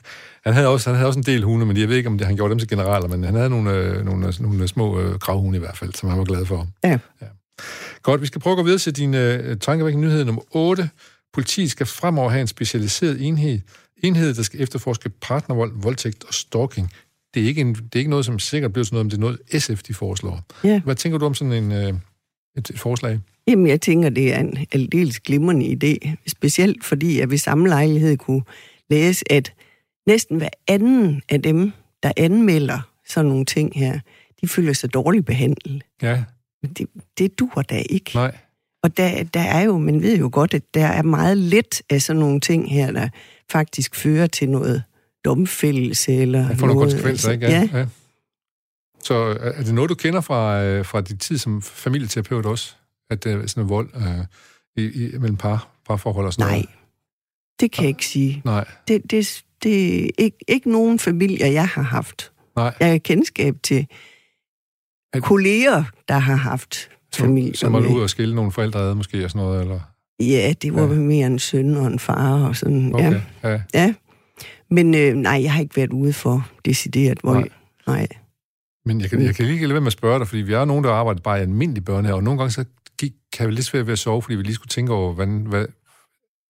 [0.44, 2.28] Han havde, også, han havde også en del hunde, men jeg ved ikke, om det,
[2.28, 5.58] han gjorde dem til generaler, men han havde nogle, øh, nogle, nogle små øh, gravhunde
[5.58, 6.68] i hvert fald, som han var glad for.
[6.84, 6.98] Ja.
[7.22, 7.26] ja.
[8.04, 10.90] Godt, vi skal prøve at gå videre til din øh, tankevækkende nyhed nummer 8.
[11.38, 13.60] Politiet skal fremover have en specialiseret enhed,
[14.04, 16.92] enhed, der skal efterforske partnervold, voldtægt og stalking.
[17.34, 19.18] Det er ikke, en, det er ikke noget, som sikkert bliver sådan noget, men det
[19.18, 20.42] er noget, SF de foreslår.
[20.64, 20.80] Ja.
[20.80, 21.94] Hvad tænker du om sådan en, øh,
[22.58, 23.20] et, et forslag?
[23.48, 26.16] Jamen, jeg tænker, det er en aldeles glimrende idé.
[26.28, 28.44] Specielt fordi, jeg ved samme lejlighed kunne
[28.90, 29.54] læse, at
[30.08, 31.72] næsten hver anden af dem,
[32.04, 34.00] der anmelder sådan nogle ting her,
[34.42, 35.84] de føler sig dårligt behandlet.
[36.02, 36.24] Ja,
[36.62, 38.12] Men det, det dur da ikke.
[38.16, 38.38] nej.
[38.88, 42.02] Og der, der er jo, man ved jo godt, at der er meget let af
[42.02, 43.10] sådan nogle ting her, der
[43.52, 44.84] faktisk fører til noget
[45.26, 47.46] domfældelse eller Der får nogle konsekvenser, ikke?
[47.46, 47.86] Ja, ja.
[49.04, 52.76] Så er er det noget, du kender fra, øh, fra din tid som familieterapeut også?
[53.10, 54.26] At der er sådan en vold øh,
[54.86, 56.70] i, i, mellem par, parforhold og sådan nej, noget?
[57.60, 58.42] det kan jeg ikke sige.
[58.46, 58.66] Nej.
[58.88, 62.32] Det, det, det er ikke, ikke nogen familier, jeg har haft.
[62.56, 62.76] Nej.
[62.80, 63.88] Jeg har kendskab til
[65.14, 67.90] At- kolleger, der har haft familier Som var med.
[67.90, 69.80] ude og skille nogle forældre ad, måske, og sådan noget, eller?
[70.20, 70.88] Ja, det var Ja.
[70.88, 72.94] mere en søn og en far og sådan.
[72.96, 73.12] Okay,
[73.44, 73.50] Ja.
[73.52, 73.62] ja.
[73.74, 73.94] ja.
[74.70, 77.50] Men øh, nej, jeg har ikke været ude for decideret vold.
[77.88, 77.98] Nej.
[77.98, 78.08] Nej.
[78.86, 80.66] Men jeg kan, jeg kan lige lade være med at spørge dig, fordi vi er
[80.66, 82.66] nogen, der arbejder bare i almindelig børnehave, og nogle gange så
[83.00, 85.28] gik, kan vi lidt svært ved at sove, fordi vi lige skulle tænke over, hvad,
[85.28, 85.66] hvad,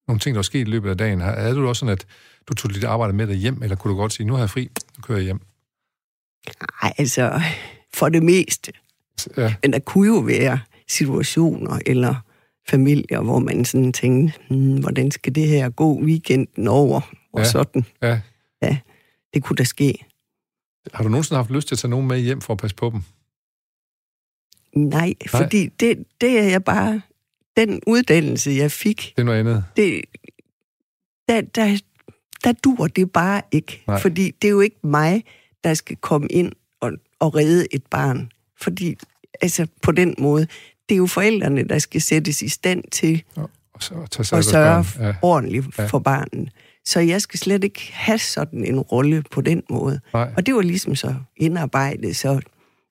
[0.08, 1.22] nogle ting, der var sket i løbet af dagen.
[1.22, 2.06] Havde du også sådan, at
[2.48, 4.50] du tog dit arbejde med dig hjem, eller kunne du godt sige, nu har jeg
[4.50, 5.40] fri, nu kører jeg hjem?
[6.84, 7.42] Nej, altså,
[7.94, 8.72] for det meste.
[9.38, 12.16] Ja, Men der kunne jo være situationer eller
[12.70, 17.02] familier, hvor man sådan tænkte, hmm, hvordan skal det her gå weekenden over?
[17.34, 17.40] Og Ja.
[17.40, 17.46] ja.
[17.52, 17.86] sådan.
[18.02, 18.78] ja.
[19.34, 20.06] Det kunne da ske.
[20.94, 22.90] Har du nogensinde haft lyst til at tage nogen med hjem for at passe på
[22.90, 23.02] dem?
[24.76, 27.02] Nej, fordi det, det er jeg bare...
[27.58, 29.64] Den uddannelse, jeg fik, Det er noget andet.
[29.78, 30.02] det,
[31.30, 31.80] der, der,
[32.44, 33.84] der dur det bare ikke.
[33.88, 33.94] Nej.
[33.94, 34.02] Nej.
[34.02, 35.24] Fordi det er jo ikke mig,
[35.64, 36.52] der skal komme ind
[36.82, 38.32] og, og redde et barn.
[38.62, 38.96] Fordi,
[39.42, 40.48] altså på den måde,
[40.90, 44.38] det er jo forældrene, der skal sættes i stand til Og og, så, tage sig
[44.38, 45.14] af sørge ja.
[45.22, 45.86] ordentligt Ja.
[45.86, 46.50] for barnet.
[46.86, 50.00] Så jeg skal slet ikke have sådan en rolle på den måde.
[50.14, 50.30] Nej.
[50.38, 52.40] Og det var ligesom så indarbejdet, så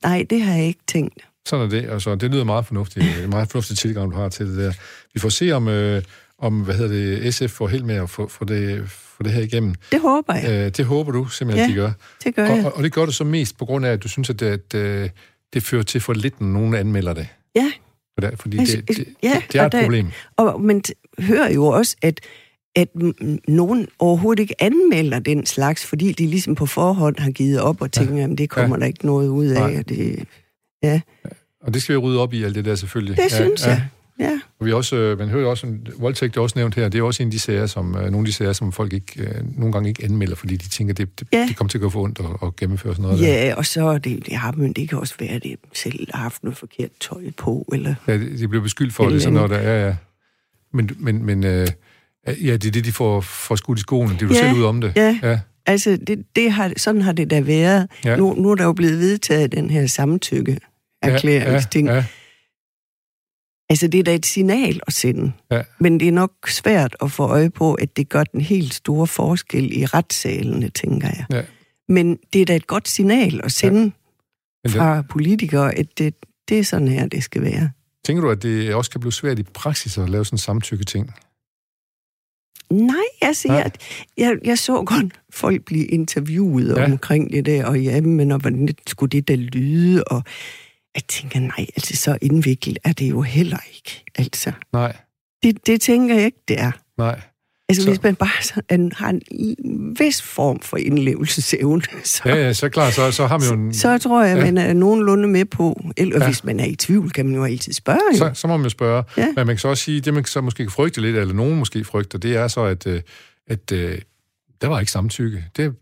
[0.02, 1.20] nej, det har jeg ikke tænkt.
[1.46, 1.90] Sådan er det.
[1.90, 3.04] Altså, det lyder meget fornuftigt.
[3.16, 4.72] Det er meget fornuftig tilgang, du har til det der.
[5.14, 6.02] Vi får se, om, øh,
[6.38, 9.42] om hvad hedder det, SF får held med at få, få, det, få det her
[9.42, 9.74] igennem.
[9.92, 10.50] Det håber jeg.
[10.66, 11.74] Øh, det håber du simpelthen, Ja.
[11.74, 11.92] de gør.
[12.24, 12.66] Det gør Og, jeg.
[12.66, 14.46] og, og det gør du så mest på grund af, at du synes, at det,
[14.46, 15.10] at, øh,
[15.54, 17.28] det fører til for lidt, når nogen anmelder det.
[17.56, 17.72] Ja,
[18.36, 20.08] Fordi Altså, det, det, ja, det er et der- problem.
[20.36, 20.82] og man
[21.18, 22.20] hører jo også, at
[22.76, 22.88] at
[23.48, 27.92] nogen overhovedet ikke anmelder den slags, fordi de ligesom på forhånd har givet op og
[27.92, 28.80] tænker, at det kommer Ja.
[28.80, 29.60] der ikke noget ud af.
[29.70, 29.78] Nej.
[29.78, 30.24] Og det,
[30.82, 31.00] ja,
[31.62, 33.16] Og det skal vi rydde op i, alt det der selvfølgelig.
[33.16, 33.88] det synes jeg.
[34.20, 34.40] Ja.
[34.60, 37.02] Og vi også, øh, man hører også, en voldtægt er også nævnt her, det er
[37.02, 39.58] også en af de sager, som, øh, nogle af de sager, som folk ikke, øh,
[39.58, 41.46] nogle gange ikke anmelder, fordi de tænker, det, det, Ja.
[41.48, 43.18] det kommer til at gå for ondt at, at gennemføre sådan noget.
[43.18, 43.26] der.
[43.26, 46.22] Ja, og så det, det, har, men det kan også være, at det selv har
[46.22, 47.94] haft noget forkert tøj på, eller...
[48.08, 49.86] Ja, de de bliver beskyldt for Et det, så eller når der er...
[49.86, 49.94] Ja.
[50.72, 51.68] Men, men, men øh,
[52.26, 54.12] ja, det er det, de får, får skudt i skoene.
[54.14, 54.92] Det er du Ja, selv ud om det.
[54.96, 55.18] ja.
[55.22, 55.40] ja.
[55.68, 57.88] Altså, det, det har, sådan har det da været.
[58.04, 58.10] Ja.
[58.10, 58.16] Ja.
[58.16, 60.58] Nu, nu er der jo blevet vedtaget den her samtykke
[61.02, 61.88] erklæringsting.
[61.88, 62.04] Ja, ja,
[63.68, 65.32] Altså, det er da et signal at sende.
[65.50, 65.62] Ja.
[65.80, 69.06] Men det er nok svært at få øje på, at det gør den helt store
[69.06, 71.24] forskel i retssalene, tænker jeg.
[71.30, 71.42] ja.
[71.88, 73.92] Men det er da et godt signal at sende Men
[74.64, 76.14] det, fra politikere, at det,
[76.48, 77.70] det er sådan her, det skal være.
[78.04, 81.10] tænker du, at det også kan blive svært i praksis at lave sådan en samtykke-ting?
[82.70, 83.56] Nej, altså, Nej.
[83.56, 83.70] jeg,
[84.18, 86.80] jeg, jeg så godt folk blive interviewet Ja.
[86.80, 86.84] ja.
[86.92, 90.22] omkring det der, og jamen, og hvordan skulle det da lyde, og
[90.96, 94.52] jeg tænker, nej, altså, så indviklet er det jo heller ikke, altså.
[94.72, 94.96] Nej,
[95.42, 96.72] Det, det tænker jeg ikke, det er.
[96.98, 97.20] nej.
[97.68, 97.90] Altså, Så- så.
[97.90, 102.94] hvis man bare sådan, har en vis form for indlevelsesevne, så, Ja, ja, så klart,
[102.94, 103.74] så, så har vi jo en...
[103.74, 104.44] så tror jeg, Ja.
[104.44, 105.80] man er nogenlunde med på.
[105.96, 106.26] Eller Ja.
[106.26, 108.00] hvis man er i tvivl, kan man jo altid spørge.
[108.12, 108.18] jo.
[108.18, 109.02] Så, så må man jo spørge.
[109.16, 109.26] Ja.
[109.26, 111.58] Men man kan så også sige, det man så måske kan frygte lidt, eller nogen
[111.58, 113.00] måske frygter, det er så, at, øh,
[113.46, 113.98] at øh,
[114.60, 115.44] der var ikke samtykke.
[115.56, 115.74] Det,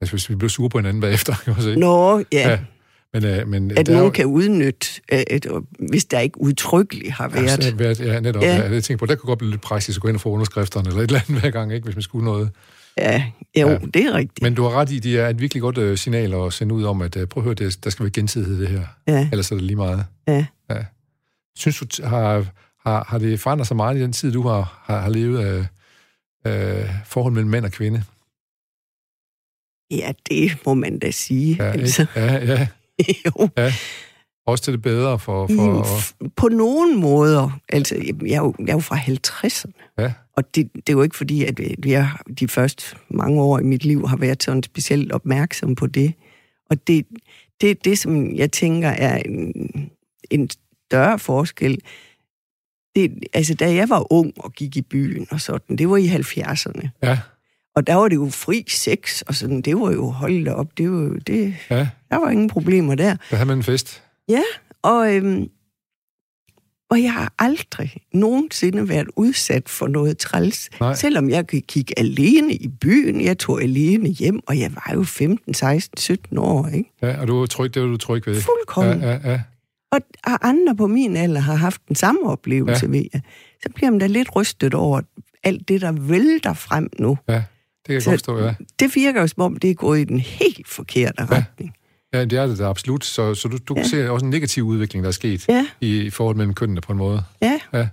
[0.00, 1.76] altså, hvis vi blev sure på hinanden bagefter, kan man sige.
[1.76, 2.18] Nå.
[2.18, 2.58] Ja, ja.
[3.14, 5.46] Men, øh, men At der er nogen jo- kan udnytte, at, at,
[5.88, 7.64] hvis der ikke udtrykkeligt har været.
[7.64, 8.42] Ja, været, ja, netop.
[8.42, 8.56] Ja.
[8.56, 8.62] Ja.
[8.66, 10.28] Ja, jeg tænker på, der kunne godt blive lidt praksis at gå ind og få
[10.30, 12.50] underskrifterne, eller et eller andet hver gang, ikke, hvis man skulle noget.
[12.98, 13.24] Ja,
[13.56, 13.72] jo, Ja.
[13.72, 13.78] ja.
[13.94, 14.42] det er rigtigt.
[14.42, 16.84] Men du har ret i, det er et virkelig godt øh, signal at sende ud
[16.84, 18.86] om, at øh, prøv at høre, det, der skal være gensidighed i det her.
[19.06, 20.04] Ja, Ellers er det lige meget.
[20.28, 20.46] ja.
[21.56, 22.46] Synes du, har,
[22.86, 25.68] har, har det forandret sig meget i den tid, du har, har, har levet
[26.46, 28.02] af øh, forhold mellem mænd og kvinde?
[29.90, 31.56] ja, det må man da sige.
[31.64, 32.20] Ja, altså, ikke?
[32.20, 32.66] ja, ja.
[33.26, 33.48] jo.
[34.46, 35.46] Også til det bedre for...
[35.46, 35.86] for
[36.20, 37.58] Mm, På nogle måder.
[37.68, 39.92] Altså, jeg er jo, jeg er jo fra 50'erne.
[39.98, 42.08] ja, Og det, det er jo ikke fordi, at jeg
[42.40, 46.14] de første mange år i mit liv har været sådan specielt opmærksom på det.
[46.70, 47.06] Og det,
[47.60, 49.52] det, det som jeg tænker er en,
[50.30, 50.50] en
[50.88, 51.78] større forskel,
[52.96, 56.06] det, altså da jeg var ung og gik i byen og sådan, det var i
[56.06, 56.88] 70'erne.
[57.02, 57.18] ja,
[57.76, 60.78] Og der var det jo fri sex, og sådan, det var jo, hold da op,
[60.78, 61.88] det var jo, det, ja.
[62.10, 63.16] der var ingen problemer der.
[63.30, 64.02] Der havde man en fest.
[64.28, 64.42] Ja,
[64.82, 65.48] og, øhm,
[66.90, 70.70] og jeg har aldrig nogensinde været udsat for noget træls.
[70.80, 70.94] Nej.
[70.94, 75.54] Selvom jeg gik alene i byen, jeg tog alene hjem, og jeg var jo 15,
[75.54, 76.90] 16, 17 år, ikke?
[77.02, 78.40] Ja, og du var tryg, det var du tryg ved.
[78.40, 79.00] Fuldkommen.
[79.00, 79.40] Ja, ja, ja.
[79.92, 82.90] Og, og andre på min alder har haft den samme oplevelse Ja.
[82.92, 83.20] ved jeg.
[83.62, 85.00] Så bliver man da lidt rystet over
[85.44, 87.18] alt det, der vælter frem nu.
[87.28, 87.42] ja.
[87.86, 88.54] Det kan jeg Så- godt forstå, ja.
[88.78, 91.26] Det virker jo som om, det er gået i den helt forkerte Ja.
[91.30, 91.74] retning.
[92.12, 93.04] Ja, det er det da absolut.
[93.04, 93.82] Så, så du, du ja.
[93.84, 96.92] Ser også en negativ udvikling, der er sket Ja, i, i forhold mellem kønnene på
[96.92, 97.24] en måde.
[97.42, 97.60] ja.
[97.72, 97.88] Ja.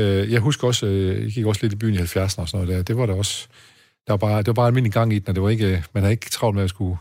[0.00, 2.48] Øh, jeg husker også, øh, jeg gik også lidt i byen i 70'erne og sådan
[2.52, 2.82] noget der.
[2.82, 3.46] Det var der også,
[4.06, 5.82] der var bare, det var bare almindelig gang i den, og det var ikke, øh,
[5.94, 6.96] man havde ikke travlt med at skulle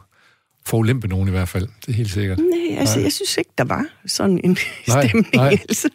[0.66, 1.68] forulempe nogen i hvert fald.
[1.86, 2.38] Det er helt sikkert.
[2.38, 3.04] Nej, altså, Nej.
[3.04, 5.36] jeg synes ikke, der var sådan en Nej, stemning.
[5.36, 5.58] nej.
[5.70, 5.90] Altså.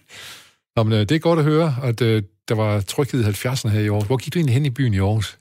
[0.77, 3.69] Nå, men, øh, det er godt at høre, at øh, der var tryghed i 70'erne
[3.69, 4.07] her i Aarhus.
[4.07, 5.38] Hvor gik du egentlig hen i byen i Aarhus?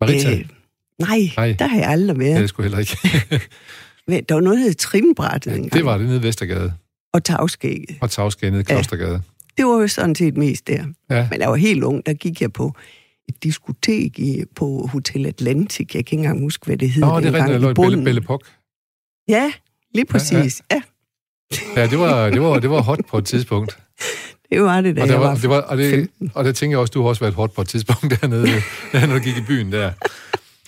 [0.00, 0.30] Marita?
[0.32, 0.44] Øh,
[0.98, 1.56] nej, Nej.
[1.58, 2.22] der har jeg aldrig ja.
[2.24, 2.36] været.
[2.36, 2.98] Det er sgu heller ikke.
[4.08, 4.20] Ja.
[4.28, 5.72] Der var noget, der hed Trinbrættet engang.
[5.72, 6.72] det var det nede i Vestergade
[7.12, 7.96] Og Tagskægget.
[8.00, 8.74] og Tavsgade nede i Ja.
[8.74, 9.22] Klostergade.
[9.56, 10.84] Det var jo sådan set mest der.
[11.10, 11.28] Ja.
[11.30, 12.74] Men jeg var helt ung, der gik jeg på
[13.28, 15.78] et diskotek i, på Hotel Atlantic.
[15.80, 18.20] Jeg kan ikke engang huske, hvad det hed Nå, det er rigtigt, der lå Belle,
[18.20, 18.42] Pok.
[19.28, 19.52] Ja,
[19.94, 20.62] lige præcis.
[20.70, 20.82] Ja,
[21.76, 23.78] Ja, det var, det, var, det var hot på et tidspunkt.
[24.50, 26.30] Det var det, da Og, der var, var, det var, og, det, 15.
[26.34, 28.48] og det tænker jeg også, du har også været hot på et tidspunkt dernede,
[28.92, 29.92] når du gik i byen der.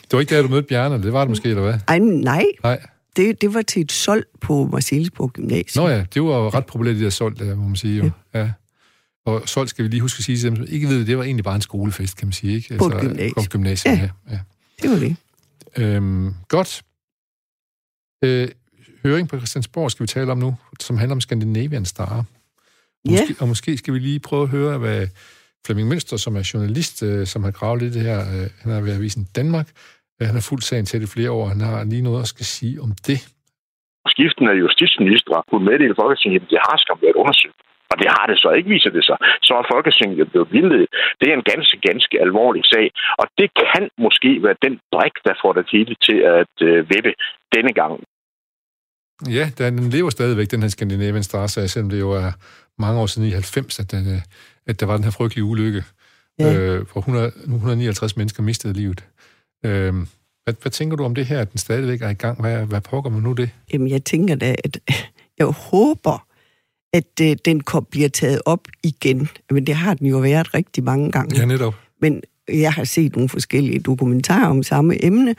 [0.02, 1.74] Det var ikke der, du mødte Bjarne, det var det måske, eller hvad?
[1.88, 2.80] Ej, nej, Nej.
[3.16, 5.84] det, det var til et solg på Marcellesborg Gymnasium.
[5.84, 8.10] Nå ja, det var jo ret populært, de der solgt, der, må man sige jo.
[8.34, 8.50] Ja.
[9.26, 11.18] Og solgt skal vi lige huske at sige til dem, som ikke ved det, det
[11.18, 12.76] var egentlig bare en skolefest, kan man sige, ikke?
[12.76, 13.96] På et gymnasium.
[13.96, 14.10] På ja.
[14.30, 14.34] Ja.
[14.34, 14.38] ja.
[14.82, 15.16] Det var det.
[15.76, 16.82] Øhm, godt.
[18.24, 18.48] Øh,
[19.02, 22.24] høring på Christiansborg skal vi tale om nu, som handler om Scandinavian Star.
[23.04, 23.10] Ja.
[23.10, 25.00] Måske, og måske skal vi lige prøve at høre, hvad
[25.66, 28.80] Flemming Mønster, som er journalist, øh, som har gravet lidt det her, øh, han har
[28.86, 29.68] været Avisen Danmark,
[30.18, 32.46] øh, han har fulgt sagen til det flere år, han har lige noget at skal
[32.56, 33.18] sige om det.
[34.14, 37.60] skiftende justitsminister kunne meddele Folketinget, at det har skam været undersøgt.
[37.92, 39.18] Og det har det så ikke, viser det sig.
[39.46, 40.90] Så er Folketinget jo blevet vildledet.
[41.20, 42.86] Det er en ganske, ganske alvorlig sag.
[43.20, 47.12] Og det kan måske være den brik, der får det hele til at øh, vippe
[47.54, 47.94] denne gang.
[49.38, 52.30] Ja, den lever stadigvæk, den her Scandinavian Star-sag, selvom det jo er
[52.86, 54.20] mange år siden i 90, at, den, øh,
[54.66, 55.84] at der var den her frygtelige ulykke,
[56.38, 56.54] Ja.
[56.54, 59.04] øh, hvor 100, 159 mennesker mistede livet.
[59.64, 59.94] Øh,
[60.44, 62.40] hvad, hvad tænker du om det her, at den stadigvæk er i gang?
[62.40, 63.50] Hvad, hvad pågår man nu det?
[63.72, 64.78] Jamen, jeg tænker da, at
[65.38, 66.26] jeg håber,
[66.92, 69.28] at øh, den bliver taget op igen.
[69.50, 71.38] Men det har den jo været rigtig mange gange.
[71.38, 71.74] Ja, netop.
[72.00, 75.34] Men jeg har set nogle forskellige dokumentarer om samme emne,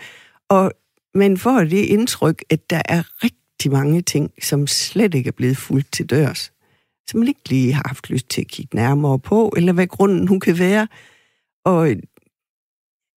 [0.49, 0.71] og
[1.15, 5.57] man får det indtryk, at der er rigtig mange ting, som slet ikke er blevet
[5.57, 6.52] fuldt til dørs.
[7.09, 10.25] Som man ikke lige har haft lyst til at kigge nærmere på, eller hvad grunden
[10.25, 10.87] nu kan være.
[11.65, 11.87] Og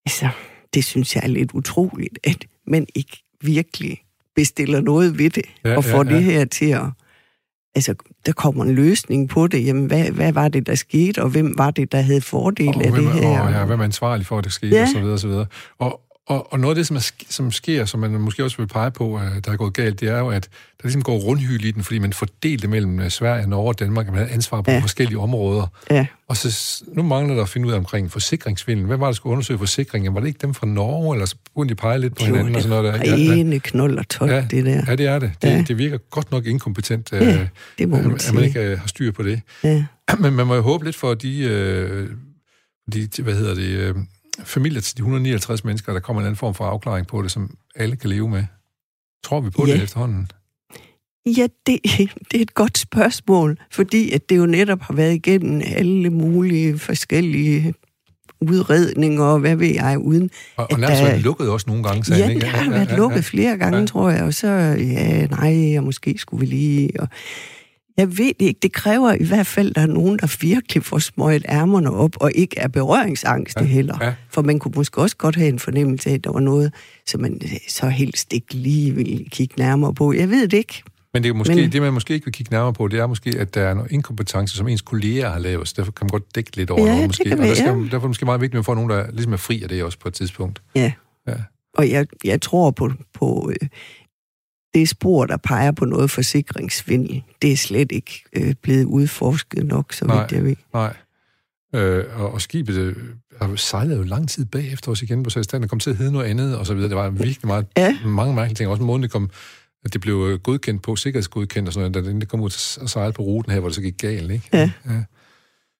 [0.06, 0.28] altså,
[0.74, 4.02] det synes jeg er lidt utroligt, at man ikke virkelig
[4.36, 6.14] bestiller noget ved det, Ja, ja, og ja, får ja.
[6.14, 6.82] det her til at...
[7.74, 7.94] Altså,
[8.26, 9.66] der kommer en løsning på det.
[9.66, 12.84] Jamen, hvad, hvad var det, der skete, og hvem var det, der havde fordel og
[12.84, 13.40] af hvem, det her?
[13.40, 14.82] Og, ja, hvem er ansvarlig for, at det sker, Ja.
[14.82, 15.46] og så videre, og så videre.
[15.78, 18.66] Og, og, og noget af det, som, er, som sker, som man måske også vil
[18.66, 20.42] pege på, øh, der er gået galt, det er jo, at
[20.82, 23.78] der ligesom går rundhyl i den, fordi man fordelte det mellem øh, Sverige, Norge og
[23.78, 24.76] Danmark, at man havde ansvar på Ja.
[24.76, 24.82] ja.
[24.82, 25.66] forskellige områder.
[25.90, 28.86] Ja, Og så nu mangler der at finde ud af omkring forsikringsvindel.
[28.86, 30.14] Hvad var det, der skulle undersøge forsikringen?
[30.14, 32.54] Var det ikke dem fra Norge, eller så begyndte de pege lidt på jo, hinanden
[32.56, 33.10] og sådan noget der?
[33.10, 33.34] Ja, Ja, ja.
[33.40, 34.82] ene knold og tolv, Ja, det der.
[34.88, 35.32] ja, det er det.
[35.42, 35.64] Det, Ja.
[35.68, 38.44] det virker godt nok inkompetent, Ja, øh, det må man at man sige.
[38.46, 39.40] ikke øh, har styr på det.
[39.64, 39.84] Ja.
[40.20, 42.08] Men man må jo håbe lidt for de, øh,
[42.92, 43.94] de hvad hedder det,
[44.44, 47.50] familier til de 159 mennesker, der kommer en anden form for afklaring på det, som
[47.76, 48.44] alle kan leve med.
[49.24, 49.72] Tror vi på Ja.
[49.74, 50.30] det efterhånden?
[51.26, 51.78] Ja, det,
[52.32, 56.78] det er et godt spørgsmål, fordi at det jo netop har været igennem alle mulige
[56.78, 57.74] forskellige
[58.40, 60.30] udredninger, og hvad ved jeg, uden...
[60.56, 62.56] Og, og nærmest der- været lukket også nogle gange, sagde Ja, han, det ikke?
[62.56, 63.86] har været lukket flere gange, Ja.
[63.86, 67.00] tror jeg, og så, ja, nej, og måske skulle vi lige...
[67.00, 67.08] Og
[67.96, 70.84] jeg ved det ikke, det kræver i hvert fald, at der er nogen, der virkelig
[70.84, 73.98] får smøget ærmerne op, og ikke er berøringsangste Ja, heller.
[74.00, 74.14] ja.
[74.30, 76.74] For man kunne måske også godt have en fornemmelse af, at der var noget,
[77.06, 80.12] som man øh, så helst ikke lige ville kigge nærmere på.
[80.12, 80.82] Jeg ved det ikke.
[81.14, 83.06] Men det, er måske, Men- det, man måske ikke vil kigge nærmere på, det er
[83.06, 86.08] måske, at der er noget inkompetence, som ens kolleger har lavet, så derfor kan man
[86.10, 87.24] godt dække lidt over Ja, noget det måske.
[87.24, 87.72] kan og der skal, ja.
[87.72, 89.68] derfor er det måske meget vigtigt, at man får nogen, der ligesom er fri af
[89.68, 90.62] det også på et tidspunkt.
[90.74, 90.92] Ja.
[91.28, 91.34] Ja.
[91.74, 93.52] Og jeg, jeg tror på, på
[94.76, 97.22] det spor, der peger på noget forsikringsvindel.
[97.42, 100.20] Det er slet ikke øh, blevet udforsket nok, så Nej.
[100.20, 100.56] vidt jeg ved.
[100.74, 100.96] Nej.
[101.74, 102.96] Øh, og, og skibet øh,
[103.40, 106.12] har sejlet jo lang tid bagefter os igen på selvstand, og kom til at hedde
[106.12, 106.88] noget andet, og så videre.
[106.88, 107.96] Det var virkelig meget, Ja.
[108.04, 108.70] mange mærkelige ting.
[108.70, 109.30] Også måden, det kom,
[109.84, 112.90] at det blev øh, godkendt på, sikkerhedsgodkendt og sådan noget, da det kom ud og
[112.90, 114.48] sejlede på ruten her, hvor det så gik galt, ikke?
[114.52, 114.70] Ja.
[114.86, 115.02] ja.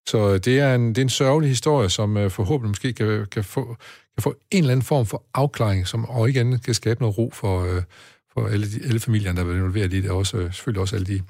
[0.08, 3.26] Så øh, det er, en, det er en sørgelig historie, som øh, forhåbentlig måske kan,
[3.32, 3.64] kan, få,
[4.14, 7.30] kan få en eller anden form for afklaring, som og igen kan skabe noget ro
[7.34, 7.82] for, øh,
[8.38, 11.06] for alle, de, alle familierne, der er involveret i det, og også, selvfølgelig også alle
[11.06, 11.20] de,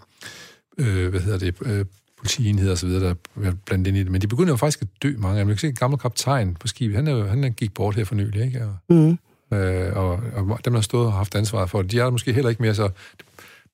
[0.79, 1.85] øh, hvad hedder det, øh,
[2.19, 3.14] politienheder og så videre, der
[3.51, 4.11] er blandt ind i det.
[4.11, 5.49] Men de begynder jo faktisk at dø, mange af dem.
[5.49, 8.14] Jeg kan se en gammel kaptajn på skibet, han, er, han gik bort her for
[8.14, 8.64] nylig, ikke?
[8.64, 9.19] Og, Mm.
[9.57, 12.11] øh, og, og dem, der har stået og haft ansvaret for det, de er der
[12.11, 12.88] måske heller ikke mere, så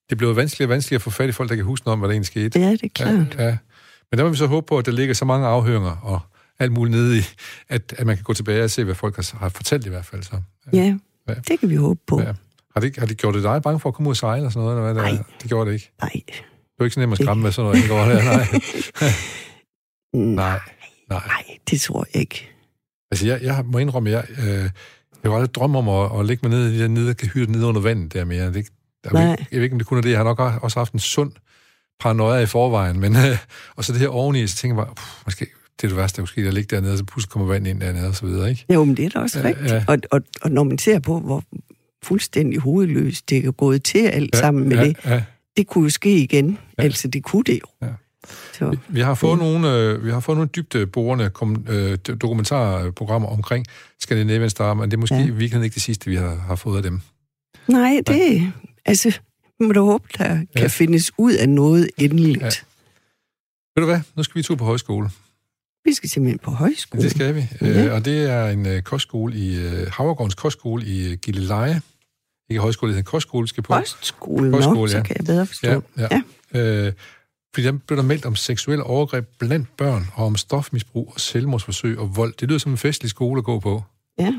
[0.09, 1.99] det bliver vanskeligere og vanskeligere at få fat i folk, der kan huske noget om,
[1.99, 2.59] hvad der egentlig skete.
[2.59, 3.35] Ja, det er klart.
[3.37, 3.57] Ja, ja.
[4.11, 6.19] Men der må vi så håbe på, at der ligger så mange afhøringer og
[6.59, 7.21] alt muligt nede i,
[7.69, 10.05] at, at man kan gå tilbage og se, hvad folk har, har fortalt i hvert
[10.05, 10.23] fald.
[10.23, 10.35] Så.
[10.73, 10.95] Ja,
[11.27, 11.33] Ja.
[11.47, 12.21] det kan vi håbe på.
[12.21, 12.33] Ja.
[12.73, 14.51] Har, det, har det gjort det dig bange for at komme ud og sejle og
[14.51, 14.77] sådan noget?
[14.79, 15.13] Eller hvad?
[15.13, 15.23] Nej.
[15.41, 15.91] Det gjorde det ikke.
[16.01, 16.11] Nej.
[16.27, 18.23] Det var ikke så nemt at skræmme med sådan noget, ikke over der.
[18.23, 18.47] Nej.
[20.13, 20.59] Nej.
[21.09, 21.21] Nej.
[21.27, 22.49] Nej, det tror jeg ikke.
[23.11, 24.69] Altså, jeg, jeg må indrømme, jeg, øh,
[25.23, 27.51] jeg var lidt drømme om at, at lægge mig ned i de der nede, hytte
[27.51, 28.53] nede under vandet der mere.
[28.53, 28.67] Det,
[29.03, 29.21] der, Nej.
[29.21, 30.09] jeg, jeg ved ikke, om det kun er det.
[30.09, 31.31] Jeg har nok også haft en sund
[31.99, 33.37] paranoia i forvejen, men øh,
[33.77, 35.45] og så det her oveni, så tænker jeg bare, pff, måske,
[35.77, 37.67] det er det værste, der kunne ske, at ligge dernede, og så pludselig kommer vand
[37.67, 38.65] ind dernede, og så videre, ikke?
[38.73, 39.71] Jo, men det er da også Ja, rigtigt.
[39.71, 39.83] ja.
[39.87, 41.43] Og, og, og når man ser på, hvor
[42.03, 45.23] fuldstændig hovedløst det er gået til alt Ja, sammen med ja, det, Ja.
[45.57, 46.57] det kunne jo ske igen.
[46.77, 46.83] Ja.
[46.83, 47.87] Altså, det kunne det jo.
[47.87, 47.93] Ja.
[48.53, 53.27] Så, Vi har fået nogle, øh, vi har fået nogle dybdeborende kom, øh, do- dokumentarprogrammer
[53.29, 53.65] omkring
[53.99, 55.21] Scandinavian Star, men det er måske Ja.
[55.25, 55.31] ja.
[55.31, 57.01] virkelig ikke det sidste, vi har, har fået af dem.
[57.67, 58.51] nej, det...
[58.85, 59.09] Altså,
[59.59, 60.59] vi må da håbe, der ja.
[60.61, 62.39] kan findes ud af noget endeligt.
[62.41, 62.45] Ja.
[62.45, 62.51] Ja.
[63.75, 63.99] Ved du hvad?
[64.15, 65.09] Nu skal vi to på højskole.
[65.85, 67.03] Vi skal simpelthen på højskole.
[67.03, 67.43] Det skal vi.
[67.61, 67.85] Ja.
[67.87, 71.81] Øh, og det er en øh, kostskole i øh, Havregårdens kostskole i øh, Gilleleje.
[72.49, 73.73] Ikke højskole, det hedder kostskole, skal på.
[73.73, 75.03] Kostskole, Kostskole, så ja.
[75.03, 75.67] kan jeg bedre forstå.
[75.67, 76.21] Ja, ja.
[76.53, 76.85] Ja.
[76.87, 76.93] Øh,
[77.53, 81.99] fordi der blev der meldt om seksuelle overgreb blandt børn, og om stofmisbrug og selvmordsforsøg
[81.99, 82.33] og vold.
[82.39, 83.83] Det lyder som en festlig skole at gå på.
[84.19, 84.33] ja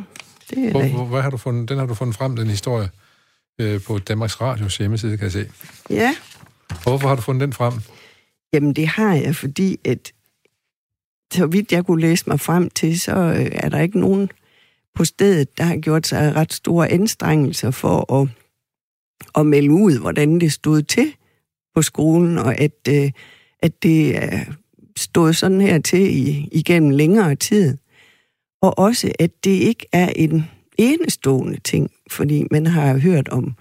[0.51, 2.91] det er Hvor, hvor, hvad har du fundet, den har du fundet frem, den historie,
[3.61, 5.51] øh, på Danmarks Radios hjemmeside, kan jeg se.
[5.91, 6.17] Ja,
[6.83, 7.73] hvorfor har du fundet den frem?
[8.53, 10.13] Jamen, det har jeg, fordi at
[11.33, 14.31] så vidt jeg kunne læse mig frem til, så øh, er der ikke nogen
[14.95, 18.29] på stedet, der har gjort sig ret store anstrengelser for at,
[19.35, 21.15] at melde ud, hvordan det stod til
[21.75, 23.11] på skolen, og at, øh,
[23.59, 24.45] at det øh, er
[24.97, 27.77] stået sådan her til i, igennem længere tid.
[28.63, 30.45] Og også, at det ikke er en
[30.79, 33.55] enestående ting, fordi man har hørt om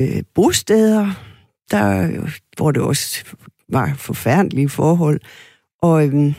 [0.00, 1.10] øh, bosteder,
[1.70, 2.08] der,
[2.56, 3.24] hvor det også
[3.68, 5.20] var forfærdelige forhold.
[5.82, 6.34] Og øhm,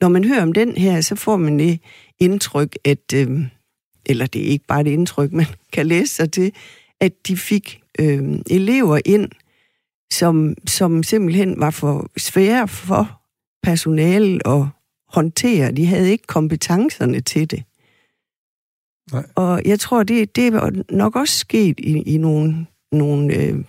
[0.00, 1.80] når man hører om den her, så får man det
[2.20, 3.40] indtryk, at, øh,
[4.06, 6.52] eller det er ikke bare et indtryk, man kan læse sig til,
[7.00, 9.30] at de fik øh, elever ind,
[10.12, 13.20] som, som simpelthen var for svære for
[13.62, 14.66] personalet at
[15.08, 15.72] håndtere.
[15.72, 17.62] De havde ikke kompetencerne til det.
[19.12, 19.26] Nej.
[19.34, 23.64] Og jeg tror, det, det er nok også sket i, i nogle, nogle øh,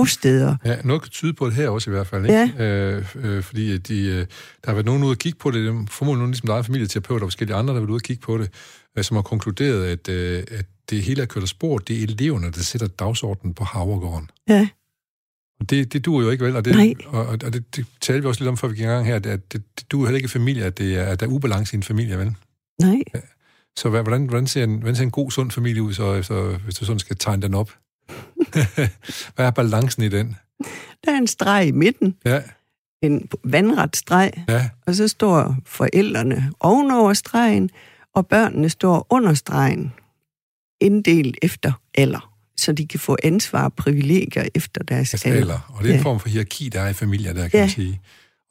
[0.00, 0.56] bosteder.
[0.64, 2.52] Ja, noget kan tyde på det her også i hvert fald, ikke?
[2.58, 2.64] Ja.
[2.64, 4.26] Øh, øh, fordi de, øh, der
[4.66, 7.26] har været nogen ude at kigge på det, formodentlig nogen ligesom der er familieterapeut og
[7.26, 8.50] forskellige andre, der har været ude at kigge på det,
[8.98, 12.02] øh, som har konkluderet, at, øh, at det hele er kørt af spor, det er
[12.02, 14.30] eleverne, der sætter dagsordenen på Havregården.
[14.48, 14.68] Ja.
[15.60, 18.28] Og det, det duer jo ikke vel, og det, og, og det, det talte vi
[18.28, 20.26] også lidt om, før vi gik i gang her, at det, det duer heller ikke
[20.26, 22.34] i familie, at, det er, at der er ubalance i en familie, vel?
[22.80, 23.02] Nej.
[23.14, 23.20] Ja.
[23.76, 26.74] Så hvordan, hvordan, ser en, hvordan ser en god, sund familie ud, så, så, hvis
[26.74, 27.70] du sådan skal tegne den op?
[29.34, 30.36] Hvad er balancen i den?
[31.04, 32.16] Der er en streg i midten.
[32.24, 32.42] Ja.
[33.02, 34.32] En vandret streg.
[34.48, 34.68] Ja.
[34.86, 37.70] Og så står forældrene ovenover stregen,
[38.14, 39.92] og børnene står under stregen,
[40.80, 45.40] inddelt efter alder så de kan få ansvar og privilegier efter deres altså alder.
[45.40, 45.74] alder.
[45.74, 46.04] Og det er en ja.
[46.04, 47.62] form for hierarki, der er i familier, der kan ja.
[47.62, 48.00] man sige.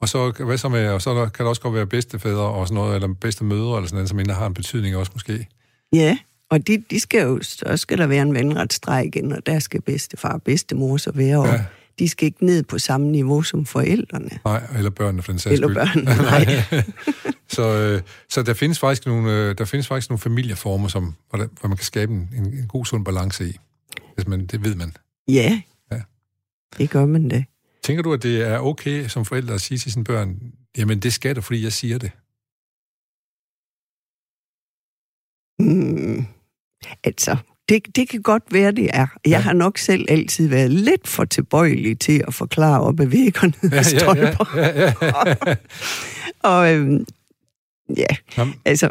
[0.00, 2.82] Og så, hvad så, med, og så kan der også godt være bedstefædre og sådan
[2.82, 5.48] noget, eller bedste mødre, eller sådan noget, som inden har en betydning også måske.
[5.92, 6.18] Ja,
[6.50, 9.82] og de, de skal jo, så skal der være en vandretstreg igen, og der skal
[9.82, 11.64] bedstefar og bedstemor så være, og ja.
[11.98, 14.30] de skal ikke ned på samme niveau som forældrene.
[14.44, 16.64] Nej, eller børnene for den sags Eller børnene, nej.
[17.48, 21.38] så, øh, så der findes faktisk nogle, øh, der findes faktisk nogle familieformer, som, hvor,
[21.38, 23.56] der, hvor man kan skabe en, en god, sund balance i.
[24.14, 24.92] Hvis man, det ved man.
[25.28, 26.00] Ja, ja,
[26.78, 27.44] det gør man det.
[27.82, 31.12] Tænker du, at det er okay som forældre at sige til sine børn, jamen det
[31.12, 32.10] skal du, fordi jeg siger det?
[35.58, 36.26] Mm,
[37.04, 37.36] altså,
[37.68, 39.06] det, det kan godt være, det er.
[39.24, 39.38] Jeg ja.
[39.38, 43.82] har nok selv altid været lidt for tilbøjelig til at forklare op ad væggerne ja,
[43.92, 45.56] ja, ja, ja, ja.
[46.50, 47.06] og øhm,
[47.96, 48.54] ja, Jamen.
[48.64, 48.90] altså,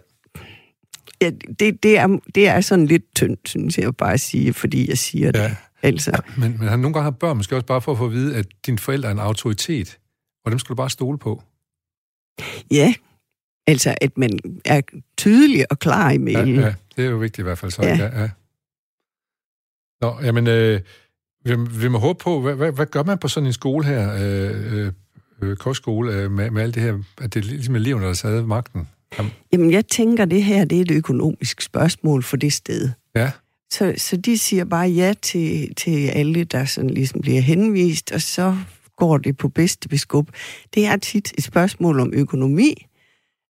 [1.21, 4.89] ja, det, det, er, det er sådan lidt tyndt, synes jeg bare at sige, fordi
[4.89, 5.43] jeg siger ja.
[5.43, 5.55] det.
[5.83, 6.11] Altså.
[6.11, 8.35] Ja, men, men nogle gange har børn måske også bare for at få at vide,
[8.35, 9.99] at din forældre er en autoritet,
[10.45, 11.43] og dem skal du bare stole på.
[12.71, 12.93] Ja,
[13.67, 14.81] altså at man er
[15.17, 16.55] tydelig og klar i mailen.
[16.55, 17.71] Ja, ja, det er jo vigtigt i hvert fald.
[17.71, 17.97] Så, ja.
[17.97, 18.29] Ja, ja.
[20.01, 20.81] Nå, jamen, øh,
[21.45, 24.13] vi, vi må håbe på, hvad, hvad, hvad gør man på sådan en skole her,
[24.19, 24.91] øh,
[25.41, 28.15] øh, kostskole, øh, med, med alt det her, at det er ligesom eleverne, der har
[28.15, 28.87] taget magten?
[29.17, 29.31] Jamen.
[29.53, 32.89] Jamen, jeg tænker, det her det er et økonomisk spørgsmål for det sted.
[33.15, 33.31] Ja.
[33.71, 38.21] Så, så de siger bare ja til, til alle, der sådan ligesom bliver henvist, og
[38.21, 38.57] så
[38.97, 40.29] går det på bedste beskub.
[40.73, 42.87] Det er tit et spørgsmål om økonomi,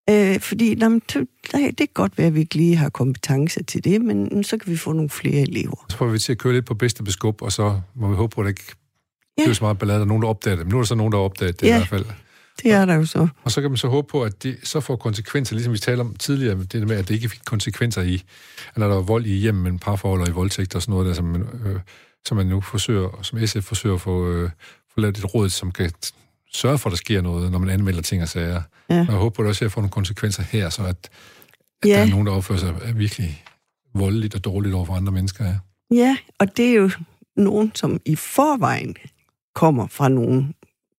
[0.10, 4.02] øh, fordi jamen, det kan godt være, at vi ikke lige har kompetence til det,
[4.02, 5.86] men så kan vi få nogle flere elever.
[5.89, 8.36] Så får vi til at køre lidt på bedste beskub, og så må vi håbe
[8.36, 8.76] på, at det ikke
[9.38, 9.44] ja.
[9.44, 10.65] bliver så meget ballade, der er nogen, der opdager det.
[10.65, 11.76] Men nu er der så nogen, der opdager det ja.
[11.76, 12.06] i hvert fald.
[12.63, 13.28] Det er der jo så.
[13.44, 16.02] Og så kan man så håbe på, at det så får konsekvenser, ligesom vi talte
[16.02, 18.24] om tidligere, det med, at det ikke fik konsekvenser i,
[18.68, 21.08] at når der var vold i hjemmen mellem parforhold og i voldtægt og sådan noget
[21.08, 21.80] der, som man, øh,
[22.26, 24.50] som man nu forsøger, som SF forsøger at få, øh,
[24.94, 25.91] få lavet et råd, som kan
[26.56, 28.62] sørge for, at der sker noget, når man anmelder ting og sager.
[28.89, 29.00] Ja.
[29.00, 31.94] Og jeg håber at også får nogle konsekvenser her, så at, at ja.
[31.94, 33.44] der er nogen, der opfører sig virkelig
[33.94, 35.46] voldeligt og dårligt over for andre mennesker.
[35.46, 35.56] Ja,
[35.91, 36.91] ja og det er jo
[37.36, 38.96] nogen, som i forvejen
[39.56, 40.54] kommer fra nogle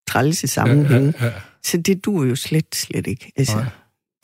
[0.09, 1.15] trælse sammenhænge.
[1.21, 1.41] Ja, ja, ja.
[1.63, 3.33] Så det duer jo slet, slet ikke.
[3.37, 3.65] Altså,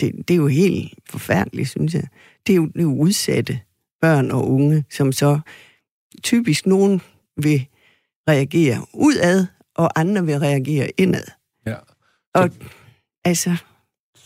[0.00, 2.08] det, det er jo helt forfærdeligt, synes jeg.
[2.46, 3.60] Det er jo, det er jo udsatte
[4.00, 5.40] børn og unge, som så
[6.22, 7.00] typisk nogen
[7.36, 7.66] vil
[8.28, 11.24] reagere udad, og andre vil reagere indad.
[11.66, 11.76] Ja.
[12.34, 12.50] Og
[13.24, 13.56] altså...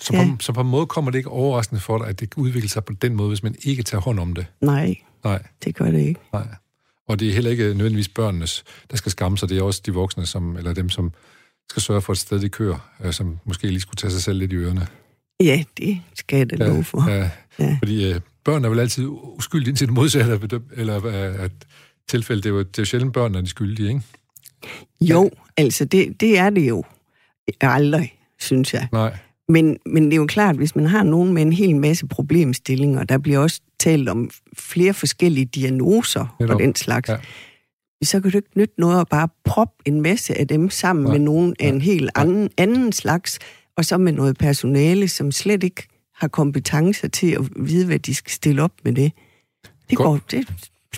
[0.00, 0.36] Så på, ja.
[0.40, 2.92] så på en måde kommer det ikke overraskende for dig, at det udvikler sig på
[2.92, 4.46] den måde, hvis man ikke tager hånd om det?
[4.60, 5.42] Nej, Nej.
[5.64, 6.20] det gør det ikke.
[6.32, 6.46] Nej.
[7.08, 9.94] Og det er heller ikke nødvendigvis børnenes, der skal skamme sig, det er også de
[9.94, 11.12] voksne, som, eller dem, som
[11.70, 14.38] skal sørge for et sted, de kører, øh, som måske lige skulle tage sig selv
[14.38, 14.86] lidt i ørerne.
[15.40, 17.10] Ja, det skal jeg da love for.
[17.10, 17.78] Ja, ja.
[17.78, 21.52] Fordi øh, børn er vel altid uskyldige indtil det modsatte eller øh, at
[22.08, 24.02] tilfælde, det er jo, det er jo sjældent børn, er de skyldige, ikke?
[25.00, 26.84] Jo, altså det, det er det jo
[27.60, 28.88] aldrig, synes jeg.
[28.92, 29.16] Nej.
[29.48, 33.04] Men, men det er jo klart, hvis man har nogen med en hel masse problemstillinger,
[33.04, 37.16] der bliver også talt om flere forskellige diagnoser og den slags, ja.
[38.02, 41.12] så kan du ikke nytte noget at bare proppe en masse af dem sammen Nej.
[41.12, 43.38] med nogen af en helt anden, anden slags,
[43.76, 48.14] og så med noget personale, som slet ikke har kompetencer til at vide, hvad de
[48.14, 49.12] skal stille op med det.
[49.90, 50.06] Det, Godt.
[50.06, 50.48] går, det,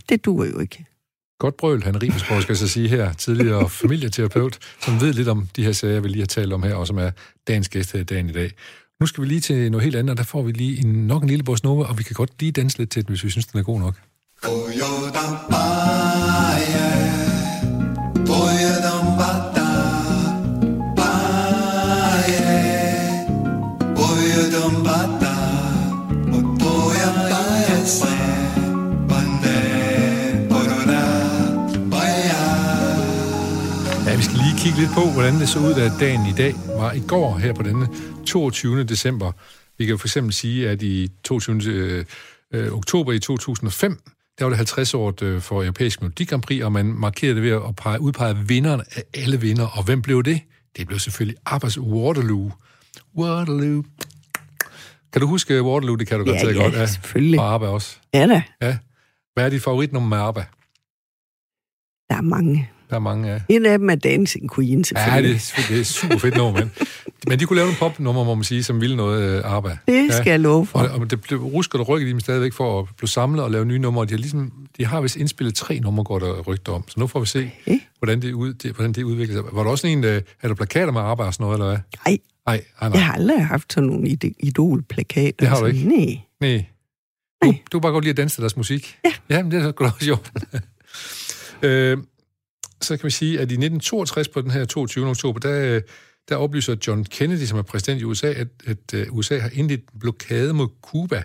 [0.08, 0.84] det duer jo ikke.
[1.38, 5.48] Godt brøl, han Ribesborg, skal jeg så sige her, tidligere familieterapeut, som ved lidt om
[5.56, 7.10] de her sager, vi lige har talt om her, og som er
[7.48, 8.52] dagens gæst her i dagen i dag.
[9.00, 11.22] Nu skal vi lige til noget helt andet, og der får vi lige en, nok
[11.22, 13.30] en lille bossa nova, og vi kan godt lige danse lidt til den, hvis vi
[13.30, 13.94] synes, den er god nok.
[16.70, 16.97] Ja,
[34.78, 37.52] kigge lidt på, hvordan det så ud, da dagen i dag var i går her
[37.52, 37.88] på denne
[38.26, 38.84] 22.
[38.84, 39.32] december.
[39.78, 41.62] Vi kan jo for eksempel sige, at i 22.
[41.64, 42.04] Øh,
[42.54, 44.02] øh, oktober i 2005,
[44.38, 47.42] der var det 50 år øh, for Europæisk Melodi Grand Prix, og man markerede det
[47.42, 49.66] ved at pege, udpege vinderne af alle vinder.
[49.66, 50.40] Og hvem blev det?
[50.76, 52.52] Det blev selvfølgelig Abbas Waterloo.
[53.16, 53.84] Waterloo.
[55.12, 55.96] Kan du huske Waterloo?
[55.96, 56.90] Det kan du Ja, godt ja, godt.
[56.90, 57.40] selvfølgelig.
[57.40, 57.96] Og ABBA også.
[58.14, 58.78] Ja da, Ja.
[59.34, 60.44] Hvad er dit favoritnummer med ABBA?
[62.10, 62.70] der er mange.
[62.90, 63.40] Der er mange af.
[63.48, 65.34] En af dem er Dancing Queen, Ja, selvfølgelig.
[65.34, 66.70] det er, det er super fedt nummer, men,
[67.28, 69.68] men de kunne lave en popnummer, må man sige, som ville noget øh, ABBA.
[69.88, 70.30] det skal ja.
[70.30, 70.78] jeg love for.
[70.78, 73.50] Og, og det blev rusket og rykket de dem stadigvæk for at blive samlet og
[73.50, 74.04] lave nye numre.
[74.06, 76.84] De har, ligesom, de har vist indspillet tre numre, går der rygter om.
[76.88, 77.78] Så nu får vi se, Okay.
[77.98, 79.44] hvordan det, ud, det, hvordan det udvikler sig.
[79.52, 81.78] Var der også en, øh, er der plakater med ABBA og sådan noget, eller hvad?
[82.06, 83.00] Nej, Nej, nej, jeg nej.
[83.00, 84.08] har aldrig haft sådan nogle
[84.40, 85.32] idolplakater.
[85.40, 85.88] Det har du ikke?
[85.88, 86.20] Nej.
[86.40, 86.64] nej.
[87.42, 88.96] Du, du kan bare godt lide at danse deres musik.
[89.04, 89.12] Ja.
[89.30, 90.32] Jamen, det er sgu da også sjovt.
[91.62, 91.96] øh,
[92.80, 95.06] så kan vi sige, at i 1962 på den her 22.
[95.08, 95.82] oktober, der, øh,
[96.28, 99.80] der oplyser John Kennedy, som er præsident i USA, at, at uh, USA har indledt
[99.94, 101.22] en blokade mod Cuba,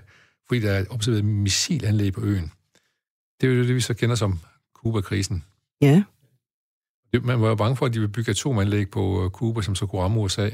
[0.47, 2.51] fordi der er observeret et missilanlæg på øen.
[3.41, 4.39] Det er jo det, vi så kender som
[4.75, 5.43] Cuba-krisen.
[5.81, 6.03] Ja,
[7.13, 9.75] Det- Man var jo bange for, at de ville bygge atomanlæg på øh, Cuba, som
[9.75, 10.49] så kunne ramme USA.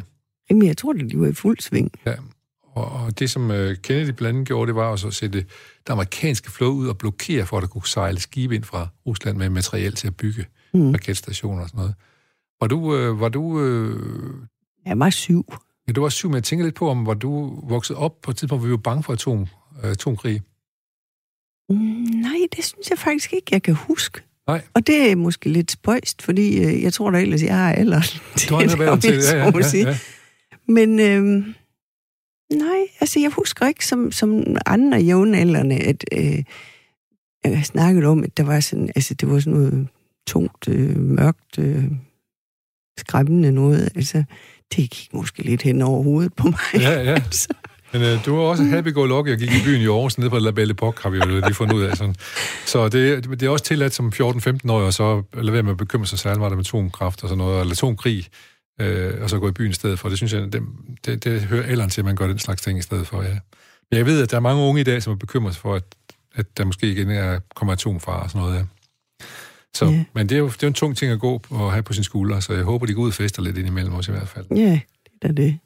[0.49, 1.91] Jamen, jeg tror, at de var i fuld sving.
[2.05, 2.15] Ja.
[2.61, 5.39] Og, det, som øh, Kennedy blandt andet gjorde, det var også at sætte
[5.87, 9.37] det amerikanske flåde ud og blokere for, at der kunne sejle skibe ind fra Rusland
[9.37, 10.91] med materiel til at bygge Mm.
[10.91, 11.95] raketstationer og sådan noget.
[12.61, 14.33] Var du, øh, var du, øh,
[14.85, 15.53] Jeg var syv.
[15.87, 18.31] ja, du var syv, men jeg tænker lidt på, om var du vokset op på
[18.31, 19.41] et tidspunkt, hvor vi var bange for atom,
[19.83, 20.41] øh, atomkrig?
[21.69, 21.75] Mm,
[22.21, 24.21] nej, det synes jeg faktisk ikke, jeg kan huske.
[24.47, 24.61] Nej.
[24.73, 28.01] Og det er måske lidt spøjst, fordi øh, jeg tror da ellers, jeg har alder
[28.49, 29.97] Du har netop været til det, ja, ja, ja, ja.
[30.67, 31.45] Men øh,
[32.57, 36.43] nej, altså jeg husker ikke som, som andre jævnaldrende, at øh,
[37.43, 39.87] jeg snakkede om, at der var sådan, altså det var sådan noget
[40.29, 41.83] tungt, øh, mørkt, øh,
[42.97, 43.89] skræmmende noget.
[43.95, 44.23] Altså,
[44.75, 46.59] det gik måske lidt hen over hovedet på mig.
[46.73, 47.13] Ja, ja.
[47.25, 47.47] Altså,
[47.93, 50.29] Men øh, du var også happy go lucky og gik i byen i Aarhus nede
[50.29, 51.97] på La Belle Epoque, har vi jo lige fundet ud af.
[51.97, 52.15] Sådan.
[52.65, 56.05] Så det, det er også tilladt som 14-15-årig, og så lade være med at bekymre
[56.05, 58.27] sig særlig meget om atomkraft og sådan noget, eller atomkrig,
[58.81, 60.09] øh, og så gå i byen i stedet for.
[60.09, 60.61] Det synes jeg, det,
[61.05, 63.37] det, det hører alderen til, at man gør den slags ting i stedet for, ja.
[63.91, 65.83] Men jeg ved, at der er mange unge i dag, som er bekymret for, at,
[66.35, 68.63] at der måske igen er, kommer atomfare og sådan noget, ja.
[69.75, 70.03] Så, Ja.
[70.13, 71.93] Men det er, jo, det er jo en tung ting at gå og have på
[71.93, 74.27] sine skuldre, så jeg håber, de går ud og fester lidt indimellem også i hvert
[74.27, 74.45] fald.
[74.55, 74.79] ja,
[75.21, 75.59] det er det.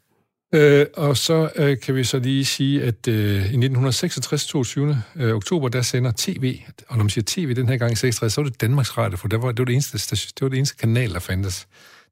[0.56, 5.04] Øh, og så øh, kan vi så lige sige, at øh, i 1966, 22.
[5.16, 8.34] Øh, oktober, der sender TV, og når man siger TV den her gang i 66,
[8.34, 10.58] så var det Danmarks Radio, for der var, det, var det, eneste, det var det
[10.58, 11.68] eneste kanal, der fandtes.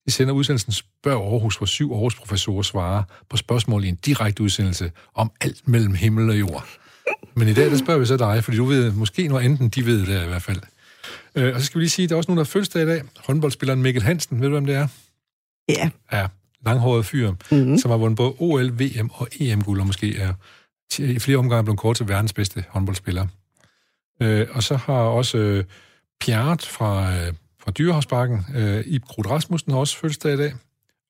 [0.06, 4.44] De sender udsendelsen Spørg Aarhus, hvor syv Aarhus professorer svarer på spørgsmål i en direkte
[4.44, 6.68] udsendelse om alt mellem himmel og jord.
[7.36, 9.72] Men i dag, der spørger vi så dig, fordi du ved måske noget andet, end
[9.72, 10.60] de ved det i hvert fald.
[11.36, 12.84] Øh, og så skal vi lige sige, at der er også nogen, der har fødselsdag
[12.84, 13.02] i dag.
[13.28, 14.88] Håndboldspilleren Mikkel Hansen, ved du, hvem det er?
[15.70, 15.90] Ja.
[16.14, 16.28] Ja,
[16.66, 17.78] langhåret fyr, Mm-hmm.
[17.78, 20.34] som har vundet både OL, VM og EM-guld, og måske er
[21.00, 23.28] i flere omgange blevet kort til verdens bedste håndboldspiller.
[24.22, 25.64] Øh, og så har også øh,
[26.26, 30.54] Pjart fra, øh, fra Dyrehavsparken, øh, Ib Krud Rasmussen har også fødselsdag i dag.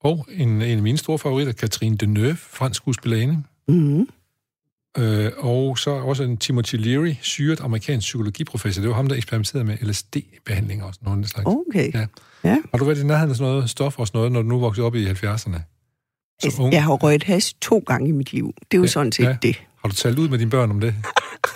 [0.04, 3.44] Og en, en af mine store favoritter, Katrine Deneuve, fransk skuespillerinde.
[3.68, 4.10] Mm-hmm.
[4.98, 8.82] Øh, og så også en Timothy Leary, syret amerikansk psykologiprofessor.
[8.82, 11.30] Det var ham, der eksperimenterede med LSD-behandling og sådan noget.
[11.30, 11.46] Slags.
[11.48, 11.94] Okay.
[11.94, 12.06] Ja.
[12.44, 12.58] Ja.
[12.72, 14.60] Har du været i nærheden af sådan noget stof og sådan noget, når du nu
[14.60, 15.18] vokset op i 70'erne?
[15.44, 15.54] Som
[16.44, 16.74] Altså, ung?
[16.74, 18.54] jeg har røget has to gange i mit liv.
[18.72, 19.30] Det er jo Ja, ja, sådan set ja.
[19.30, 19.36] ja.
[19.42, 19.56] det.
[19.82, 20.96] Har du talt ud med dine børn om det?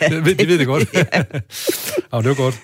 [0.00, 0.88] ja, De ved, de ved det godt.
[0.94, 1.02] ja.
[2.20, 2.60] det var godt.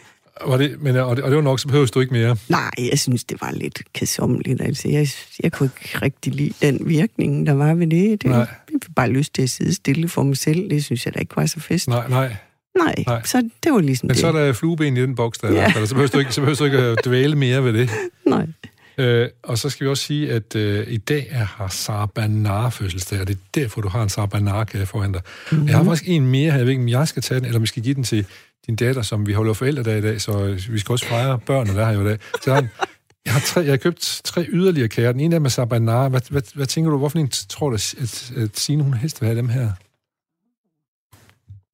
[0.46, 2.36] Var det, men, og, det, og det var nok, så behøver du ikke mere.
[2.48, 4.60] Nej, jeg synes, det var lidt kedsommeligt.
[4.60, 5.08] Altså, jeg,
[5.42, 8.22] jeg kunne ikke rigtig lide den virkning, der var ved det.
[8.22, 8.46] det Nej.
[8.96, 10.70] Bare lyst til at sidde stille for mig selv.
[10.70, 11.88] Det synes jeg da ikke var så fest.
[11.88, 12.36] Nej, nej.
[12.78, 13.22] Nej, Nej.
[13.24, 14.20] så det var ligesom Men det.
[14.20, 15.60] så er der flueben i den boks, der, Ja.
[15.60, 15.72] ja.
[15.80, 17.90] der så, behøver du ikke, så behøver du ikke at dvæle mere ved det.
[18.26, 18.46] Nej.
[18.98, 22.70] Øh, og så skal vi også sige, at øh, i dag er har Sara Banar
[22.70, 25.22] fødselsdag, og det er derfor, du har en Sara Banar kage foran dig.
[25.52, 25.68] Mm-hmm.
[25.68, 27.58] Jeg har faktisk en mere her, jeg ved ikke, om jeg skal tage den, eller
[27.58, 28.26] om vi skal give den til
[28.66, 31.84] din datter, som vi holder forældredag i dag, så vi skal også fejre børnene, der
[31.84, 32.18] har jo i dag.
[32.44, 32.66] Så har,
[33.26, 35.12] jeg har, tre, jeg har købt tre yderligere kager.
[35.12, 36.08] Den ene er med.
[36.10, 39.26] Hvad, hvad, hvad tænker du, hvorfor en tror du, at, at Signe, hun helst vil
[39.26, 39.70] have dem her?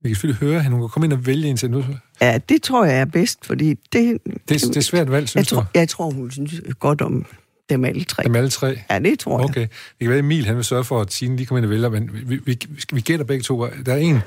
[0.02, 0.76] Vi kan selvfølgelig høre hende.
[0.76, 1.84] Hun kan komme ind og vælge en til nu.
[2.20, 4.18] Ja, det tror jeg er bedst, fordi det...
[4.48, 7.26] Det, det er svært valg, synes jeg tror, jeg tror, hun synes godt om
[7.70, 8.22] dem alle tre.
[8.22, 8.78] Dem alle tre?
[8.90, 9.48] Ja, det tror jeg.
[9.50, 9.60] Okay.
[9.60, 11.88] Det kan være, Emil han vil sørge for, at Signe lige kommer ind og vælger,
[11.88, 12.58] men vi, vi, vi,
[12.92, 13.66] vi gætter begge to.
[13.86, 14.20] Der er en,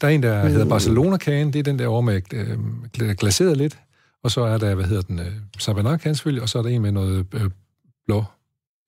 [0.00, 0.50] der, er en, der mm.
[0.50, 1.52] hedder Barcelona-kagen.
[1.52, 2.58] Det er den der over med øh,
[3.16, 3.78] glaseret lidt.
[4.22, 6.82] Og så er der, hvad hedder den, øh, Sabanak selvfølgelig, og så er der en
[6.82, 7.50] med noget øh,
[8.06, 8.24] blå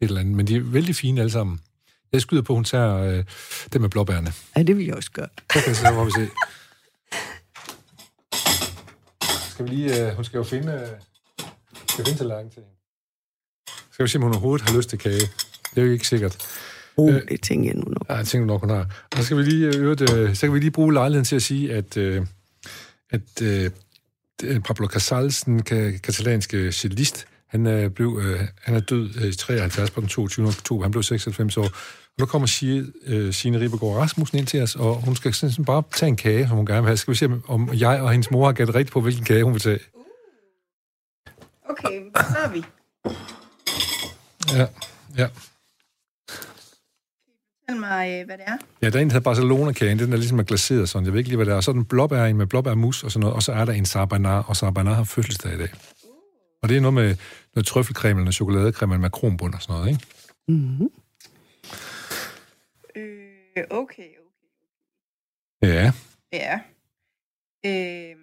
[0.00, 0.34] et eller andet.
[0.34, 1.60] Men de er vældig fine alle sammen.
[2.12, 3.24] Jeg skyder på, at hun tager øh,
[3.72, 4.32] det med blåbærne.
[4.56, 5.28] Ja, det vil jeg også gøre.
[5.56, 6.28] Okay, så må vi se.
[9.50, 10.08] Skal vi lige...
[10.08, 10.72] Øh, hun skal jo finde...
[10.72, 10.88] Øh,
[11.88, 12.74] skal finde tallerken til hende.
[13.92, 15.20] Skal vi se, om hun overhovedet har lyst til kage.
[15.74, 16.46] Det er jo ikke sikkert.
[16.96, 18.06] Uh, det tænker jeg nu nok.
[18.08, 19.06] Ja, jeg tænker nok, hun har.
[19.12, 21.42] Og så skal vi lige, øh, øh, så kan vi lige bruge lejligheden til at
[21.42, 22.26] sige, at, øh,
[23.10, 23.70] at øh,
[24.64, 29.90] Pablo Casals, den katalanske cellist, han er, blev, øh, han er død øh, i 73
[29.90, 30.46] på den 22.
[30.46, 30.82] oktober.
[30.82, 31.62] Han blev 96 år.
[31.62, 31.70] Og
[32.18, 35.82] nu kommer Signe, øh, Signe Ribergaard Rasmussen ind til os, og hun skal sådan bare
[35.92, 36.96] tage en kage, som hun gerne vil have.
[36.96, 39.52] Skal vi se, om jeg og hendes mor har gættet rigtigt på, hvilken kage hun
[39.52, 39.78] vil tage?
[41.70, 42.64] Okay, så er vi.
[44.58, 44.66] Ja,
[45.16, 45.28] ja.
[47.68, 48.56] Fortæl mig, øh, hvad det er.
[48.82, 49.98] Ja, der er en, der hedder Barcelona-kagen.
[49.98, 51.04] Den er ligesom er glaseret sådan.
[51.04, 51.56] Jeg ved ikke lige, hvad det er.
[51.56, 53.34] Og så er den blåbær med blåbærmus og sådan noget.
[53.34, 55.68] Og så er der en sabanar, og sabanar har fødselsdag i dag.
[56.62, 57.16] Og det er noget med
[57.54, 60.06] noget trøffelcreme eller noget chokoladecreme med makronbund og sådan noget, ikke?
[60.48, 60.90] Mm-hmm.
[62.96, 64.48] Øh, okay, okay.
[65.62, 65.92] Ja.
[66.32, 66.60] Ja.
[67.66, 68.16] Øh,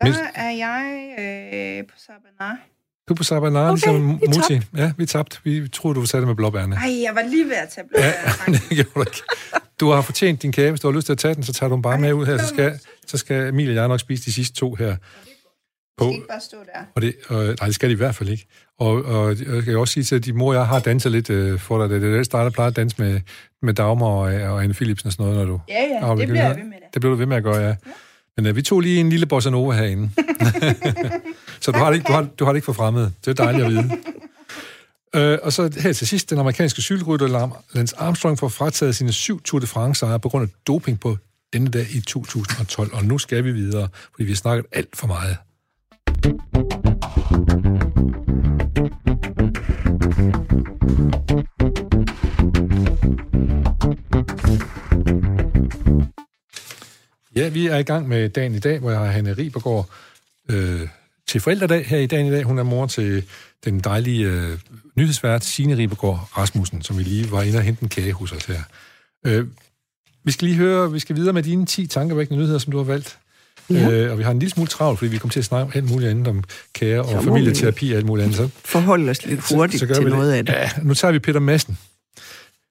[0.00, 0.14] der Men...
[0.34, 2.58] er jeg øh, på sabanar.
[3.10, 4.60] Du på Sabanar, okay, ligesom Muti.
[4.76, 5.38] Ja, vi tabte.
[5.44, 6.74] Vi troede, du tage det med blåbærne.
[6.74, 8.14] Nej, jeg var lige ved at tage blåbærne.
[8.46, 9.22] Ja, det gjorde du ikke.
[9.80, 10.70] Du har fortjent din kage.
[10.70, 12.12] Hvis du har lyst til at tage den, så tager du den bare Ej, med
[12.12, 12.38] ud her.
[12.38, 14.96] Så skal, så skal Emil og jeg nok spise de sidste to her.
[15.98, 16.04] På.
[16.04, 16.80] Det skal ikke bare stå der.
[16.94, 18.46] Og det, og, nej, det skal de i hvert fald ikke.
[18.78, 21.30] Og, og jeg kan også sige til, at din mor og jeg har danset lidt
[21.30, 21.90] øh, for dig.
[21.90, 23.20] Det er det, der plejer at danse med,
[23.62, 25.60] med Dagmar og, og Anne Philipsen og sådan noget, når du...
[25.68, 26.94] Ja, ja, det bliver jeg ved med det.
[26.94, 27.68] Det bliver du ved med at gøre, ja.
[27.68, 27.74] ja.
[28.36, 30.10] Men øh, vi tog lige en lille bossa nova herinde.
[31.60, 33.10] så du har, det ikke, du, har, du har det ikke for fremmed.
[33.24, 33.90] Det er dejligt at vide.
[35.14, 39.42] Øh, og så her til sidst, den amerikanske cykelrytter Lance Armstrong får frataget sine syv
[39.42, 41.16] Tour de France på grund af doping på
[41.52, 42.94] denne dag i 2012.
[42.94, 45.36] Og nu skal vi videre, fordi vi har snakket alt for meget.
[57.36, 59.88] Ja, vi er i gang med dagen i dag, hvor jeg har Hanne Ribergaard
[60.50, 60.88] øh,
[61.28, 62.42] til forældredag her i dagen i dag.
[62.42, 63.24] Hun er mor til
[63.64, 64.58] den dejlige øh,
[64.96, 68.44] nyhedsvært Signe Ribergaard Rasmussen, som vi lige var inde og hente en kage hos os
[68.44, 68.60] her.
[69.26, 69.46] Øh,
[70.24, 72.84] vi skal lige høre, vi skal videre med dine 10 tankevækkende nyheder, som du har
[72.84, 73.18] valgt.
[73.70, 73.90] Ja.
[73.90, 75.90] Øh, og vi har en lille smule travlt, fordi vi kommer til at snakke alt
[75.90, 78.36] muligt andet om kære og familieterapi og alt muligt andet.
[78.36, 80.52] Så forhold os lidt hurtigt så, så til noget af det.
[80.52, 81.78] Ja, nu tager vi Peter Madsen.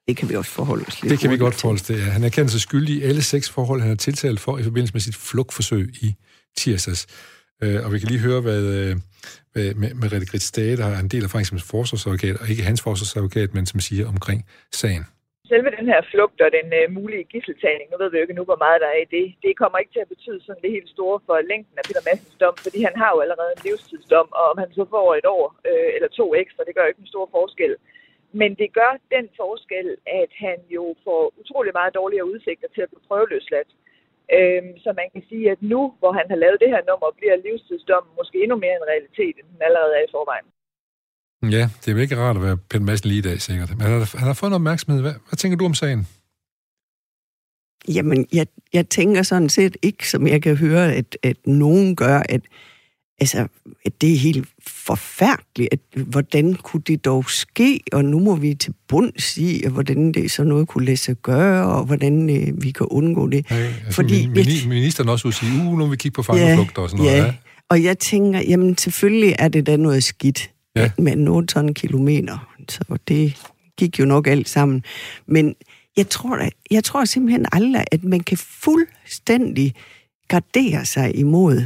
[0.10, 2.02] Det kan vi også forholde os lidt Det kan vi godt forholde os til, ja.
[2.16, 4.94] Han er kendt sig skyldig i alle seks forhold, han er tiltalt for i forbindelse
[4.94, 6.16] med sit flugtforsøg i
[6.58, 7.02] tirsdags.
[7.64, 8.96] Øh, og vi kan lige høre, hvad, øh,
[9.54, 12.50] hvad med, med Rette Grit Stage, der har en del af erfaring som forsvarsadvokat, og
[12.50, 15.06] ikke hans forsvarsadvokat, men som siger omkring sagen
[15.52, 18.46] selve den her flugt og den uh, mulige gisseltagning, nu ved vi jo ikke nu,
[18.50, 20.90] hvor meget der er i det, det kommer ikke til at betyde sådan det helt
[20.96, 24.46] store for længden af Peter Massens dom, fordi han har jo allerede en livstidsdom, og
[24.52, 27.26] om han så får et år øh, eller to ekstra, det gør ikke en stor
[27.38, 27.74] forskel.
[28.42, 29.88] Men det gør den forskel,
[30.22, 33.72] at han jo får utrolig meget dårligere udsigter til at blive prøveløsladt.
[34.38, 37.36] Øhm, så man kan sige, at nu, hvor han har lavet det her nummer, bliver
[37.46, 40.48] livstidsdommen måske endnu mere en realitet, end den allerede er i forvejen.
[41.58, 43.70] Ja, det er jo ikke rart at være Peter Madsen lige i dag, sikkert.
[43.70, 45.02] Men han har, han har fået noget opmærksomhed.
[45.02, 46.02] Hvad, hvad tænker du om sagen?
[47.96, 52.18] Jamen, jeg, jeg tænker sådan set ikke, som jeg kan høre, at, at nogen gør,
[52.30, 52.42] at,
[53.20, 53.48] altså,
[54.02, 55.70] det er helt forfærdeligt.
[55.74, 57.80] At, hvordan kunne det dog ske?
[57.92, 61.16] Og nu må vi til bunds i, at hvordan det så noget kunne lade sig
[61.16, 63.46] gøre, og hvordan øh, vi kan undgå det.
[63.52, 66.82] Ja, altså, Fordi, min, ministeren også vil sige, uh, nu vil vi kigge på fangeflugter
[66.82, 67.18] ja, og sådan noget.
[67.18, 67.26] Ja.
[67.26, 67.34] ja,
[67.70, 70.92] og jeg tænker, jamen selvfølgelig er det da noget skidt ja.
[70.98, 72.56] med 8 kilometer.
[72.70, 73.38] Så det
[73.78, 74.84] gik jo nok alt sammen.
[75.28, 75.56] Men
[75.98, 76.40] jeg tror,
[76.72, 79.74] jeg tror simpelthen aldrig, at man kan fuldstændig
[80.28, 81.64] gardere sig imod,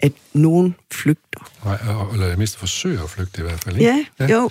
[0.00, 1.50] at nogen flygter.
[1.64, 1.78] Nej,
[2.12, 4.06] eller mindst forsøger at flygte i hvert fald, ikke?
[4.20, 4.32] Ja, ja.
[4.32, 4.50] jo.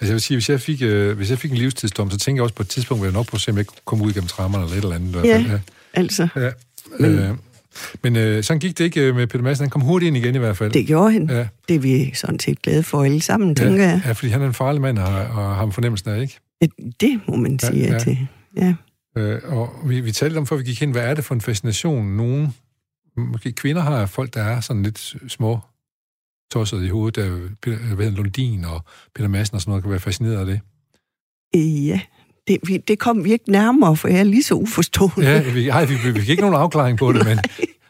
[0.00, 2.38] Altså jeg vil sige, hvis jeg fik, øh, hvis jeg fik en livstidsdom, så tænker
[2.38, 4.04] jeg også på et tidspunkt, hvor jeg nok på at se, om jeg kunne komme
[4.04, 5.24] ud igennem trammerne eller et eller andet.
[5.24, 5.60] Ja, ja.
[5.94, 6.28] altså.
[6.36, 6.50] Ja.
[7.00, 7.34] Men, øh,
[8.02, 9.62] men øh, sådan gik det ikke øh, med Peter Madsen.
[9.62, 10.72] Han kom hurtigt ind igen i hvert fald.
[10.72, 11.30] Det gjorde han.
[11.30, 11.46] Ja.
[11.68, 14.02] Det er vi sådan set glade for alle sammen, ja, tænker jeg.
[14.06, 16.38] Ja, fordi han er en farlig mand, og, og har fornemmelsen af, ikke?
[17.00, 17.98] Det må man sige ja, ja.
[17.98, 18.74] til, ja.
[19.16, 21.40] Øh, og vi, vi talte om, før vi gik ind, hvad er det for en
[21.40, 22.54] fascination, nogen
[23.18, 25.60] måske kvinder har folk, der er sådan lidt små
[26.52, 30.00] tosset i hovedet, der Peter, hvad Lundin og Peter Madsen og sådan noget, kan være
[30.00, 30.60] fascineret af det.
[31.86, 32.00] Ja,
[32.48, 35.30] det, det kom vi ikke nærmere, for jeg er lige så uforstående.
[35.30, 37.38] Ja, vi, ej, vi, vi fik ikke nogen afklaring på det, men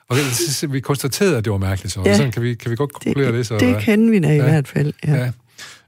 [0.08, 0.16] og
[0.68, 3.26] vi konstaterede, at det var mærkeligt, så ja, sådan kan vi, kan vi godt konkludere
[3.26, 3.34] det.
[3.34, 5.14] det så, det kan vi da i ja, hvert fald, ja.
[5.14, 5.30] ja.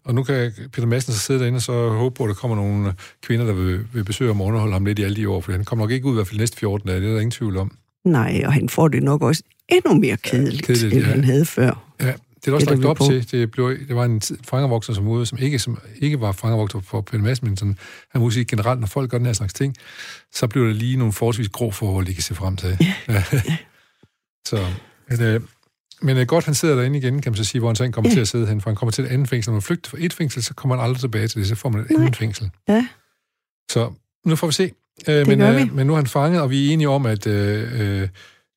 [0.05, 2.57] Og nu kan Peter Madsen så sidde derinde og så håbe på, at der kommer
[2.57, 5.53] nogle kvinder, der vil, vil besøge og underholde ham lidt i alle de år, for
[5.53, 7.31] han kommer nok ikke ud i hvert fald næste 14 dage, det er der ingen
[7.31, 7.77] tvivl om.
[8.05, 11.11] Nej, og han får det nok også endnu mere kedeligt, ja, kedeligt end ja.
[11.11, 11.95] han havde før.
[12.01, 12.13] Ja,
[12.45, 13.05] det er også lagt op på.
[13.05, 13.31] til.
[13.31, 17.01] Det, blev, det var en fangervokser som ude, som ikke, som ikke var fangervokser for
[17.01, 17.79] Peter Madsen, men sådan,
[18.11, 19.75] han må sige generelt, når folk gør den her slags ting,
[20.33, 22.77] så bliver det lige nogle forholdsvis grå forhold, de kan se frem til.
[22.81, 22.95] Ja.
[23.09, 23.25] ja.
[24.49, 24.67] så,
[25.09, 25.41] men, øh,
[26.03, 28.11] men øh, godt, han sidder derinde igen, kan man så sige, hvor han så kommer
[28.11, 28.15] ja.
[28.15, 29.51] til at sidde hen, for han kommer til et andet fængsel.
[29.51, 31.69] Når man flygter fra et fængsel, så kommer han aldrig tilbage til det, så får
[31.69, 32.01] man et Nej.
[32.01, 32.51] andet fængsel.
[32.69, 32.87] Ja.
[33.71, 33.93] Så
[34.27, 34.73] nu får vi se.
[35.09, 38.03] Øh, men, øh, men nu er han fanget, og vi er enige om, at øh,
[38.03, 38.09] øh,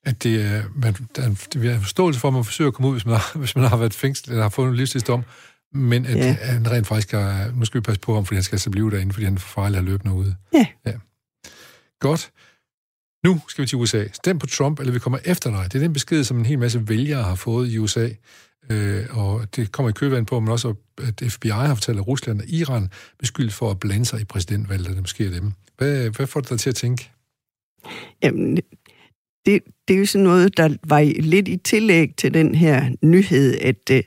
[0.06, 2.94] at det er, man, der, vi har forståelse for, at man forsøger at komme ud,
[2.94, 5.24] hvis man har, hvis man har været fængslet eller har fået en livstidsdom,
[5.74, 6.34] men at ja.
[6.34, 8.92] han rent faktisk har, nu skal vi passe på ham, fordi han skal altså blive
[8.92, 10.34] derinde, fordi han farligt at løbe noget ud.
[10.54, 10.66] Ja.
[10.86, 10.94] ja.
[12.00, 12.32] Godt.
[13.26, 14.06] Nu skal vi til USA.
[14.14, 15.74] Stem på Trump, eller vi kommer efter dig.
[15.74, 18.10] Det er den besked, som en hel masse vælgere har fået i USA.
[18.70, 22.42] Øh, og det kommer i kølvandet på, men også at FBI har fortalt, at Rusland
[22.42, 22.90] og Iran
[23.20, 25.52] beskyldt for at blande sig i præsidentvalget, der måske er dem.
[25.78, 27.12] Hvad, hvad får det dig til at tænke?
[28.24, 28.56] Jamen,
[29.46, 33.58] det, det er jo sådan noget, der var lidt i tillæg til den her nyhed,
[33.62, 34.04] at øh,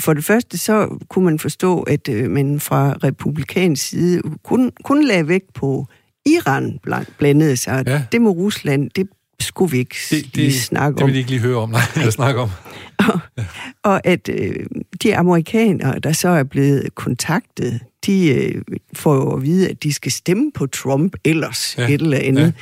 [0.00, 5.04] for det første så kunne man forstå, at øh, man fra republikansk side kun, kun
[5.04, 5.86] lagde vægt på
[6.26, 6.80] Iran
[7.18, 7.84] blandede sig.
[7.86, 8.04] Ja.
[8.12, 9.08] Det med Rusland, det
[9.40, 10.96] skulle vi ikke det, det, lige snakke om.
[10.96, 12.50] Det vil vi ikke lige høre om, nej, eller snakke om.
[12.98, 13.44] og, ja.
[13.84, 14.66] Og at øh,
[15.02, 18.62] de amerikanere, der så er blevet kontaktet, de øh,
[18.94, 21.88] får jo at vide, at de skal stemme på Trump ellers ja.
[21.88, 22.42] et eller andet.
[22.42, 22.52] Ja.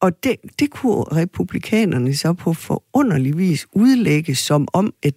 [0.00, 5.14] Og det, det kunne republikanerne så på forunderlig vis udlægge som om, at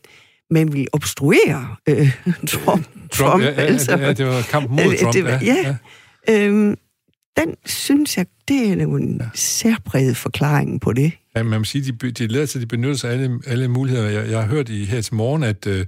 [0.52, 2.12] man ville obstruere øh,
[2.48, 2.48] Trump.
[2.48, 3.98] Trump, Trump ja, ja, altså.
[3.98, 5.14] ja, det var kamp mod Trump.
[5.14, 5.76] Det ja, ja.
[6.28, 6.46] ja.
[6.48, 6.76] Øhm,
[7.38, 9.30] den synes jeg, det er en ja.
[9.34, 11.12] særpræget forklaring på det.
[11.36, 14.10] Ja, man må sige, de, de lader til, de benytter sig af alle, alle muligheder.
[14.10, 15.86] Jeg, jeg har hørt i her til morgen, at, øh,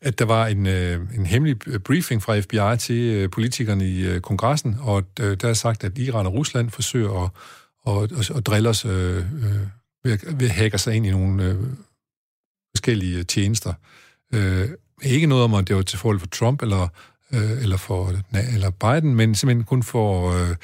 [0.00, 4.76] at der var en, øh, en hemmelig briefing fra FBI til øh, politikerne i kongressen,
[4.80, 7.30] og der er sagt, at Iran og Rusland forsøger at
[7.86, 9.22] og, og, og driller os øh, øh,
[10.04, 11.56] ved, ved at hacke sig ind i nogle øh,
[12.76, 13.74] forskellige tjenester.
[14.34, 14.68] Øh,
[15.02, 16.88] ikke noget om, at det var til forhold for Trump eller,
[17.32, 18.12] øh, eller, for,
[18.54, 20.56] eller Biden, men simpelthen kun for øh,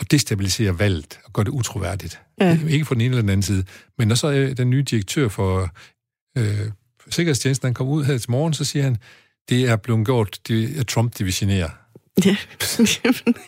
[0.00, 2.20] at destabilisere valget og gøre det utroværdigt.
[2.40, 2.58] Ja.
[2.68, 3.64] Ikke fra den ene eller den anden side.
[3.98, 5.70] Men når så er den nye direktør for,
[6.38, 6.70] øh,
[7.10, 8.96] Sikkerhedstjenesten, han kom ud her til morgen, så siger han,
[9.48, 11.70] det er blevet gjort, det er Trump divisionerer.
[12.24, 12.36] Ja,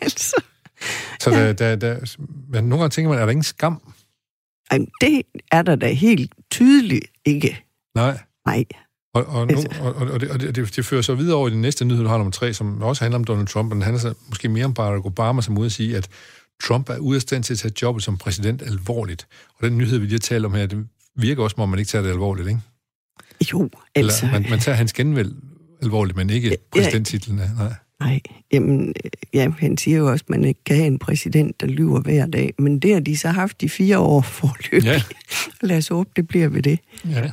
[0.01, 0.43] altså.
[1.19, 1.47] Så ja.
[1.47, 2.15] der, der, der,
[2.49, 3.93] men nogle gange tænker man, er der ingen skam?
[4.71, 7.63] Ej, det er der da helt tydeligt ikke.
[7.95, 8.19] Nej.
[8.45, 8.65] Nej.
[9.13, 9.69] Og, og, nu, altså.
[9.81, 12.09] og, og, det, og det, det fører så videre over i den næste nyhed, du
[12.09, 14.65] har nummer tre, som også handler om Donald Trump, men han handler så måske mere
[14.65, 16.09] om Barack Obama, som ude at sige, at
[16.63, 19.27] Trump er ude af stand til at tage jobbet som præsident alvorligt.
[19.59, 21.79] Og den nyhed, vi lige har talt om her, det virker også, som om man
[21.79, 22.59] ikke tager det alvorligt, ikke?
[23.53, 24.25] Jo, altså...
[24.25, 25.33] Eller man, man tager hans genvalg
[25.81, 27.35] alvorligt, men ikke præsidenttitlen.
[27.57, 27.73] Nej.
[27.99, 28.93] Nej, jamen,
[29.33, 32.25] ja, han siger jo også, at man ikke kan have en præsident, der lyver hver
[32.25, 32.53] dag.
[32.59, 34.83] Men det har de så haft i fire år forløb.
[34.83, 35.01] Ja.
[35.67, 36.79] Lad os håbe, det bliver ved det.
[37.09, 37.31] Ja.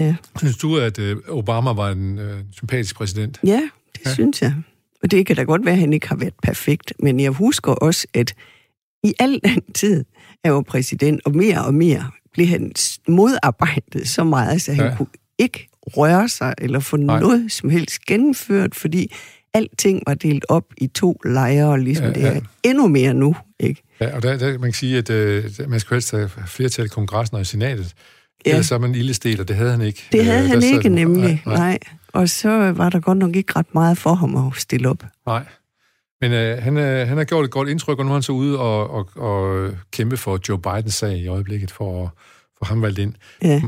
[0.00, 0.16] Ja.
[0.38, 3.40] Synes du, at øh, Obama var en øh, sympatisk præsident?
[3.44, 4.14] Ja, det ja.
[4.14, 4.54] synes jeg.
[5.02, 6.92] Og det kan da godt være, at han ikke har været perfekt.
[7.02, 8.34] Men jeg husker også, at
[9.04, 10.04] i al den tid,
[10.44, 12.72] han var præsident, og mere og mere, blev han
[13.08, 14.96] modarbejdet så meget, så han ja.
[14.96, 15.06] kunne
[15.38, 17.20] ikke røre sig eller få Nej.
[17.20, 19.12] noget som helst gennemført, fordi
[19.54, 22.40] alting var delt op i to lejre, ligesom ja, det er ja.
[22.62, 23.36] endnu mere nu.
[23.60, 23.82] Ikke?
[24.00, 26.88] Ja, og der, der man kan sige, at øh, man skal helst have flertal i
[26.88, 27.94] kongressen og i senatet.
[28.46, 28.50] Ja.
[28.50, 30.08] Ellers er man ildestel, og det havde han ikke.
[30.12, 31.42] Det havde øh, han ikke, sad, nemlig.
[31.46, 31.78] Nej, nej.
[32.12, 35.04] Og så var der godt nok ikke ret meget for ham at stille op.
[35.26, 35.44] Nej.
[36.20, 38.32] Men øh, han, øh, han har gjort et godt indtryk, og nu er han så
[38.32, 42.10] ude og, og, og kæmpe for Joe Bidens sag i øjeblikket, for at
[42.58, 43.14] få ham valgt ind.
[43.42, 43.62] Ja.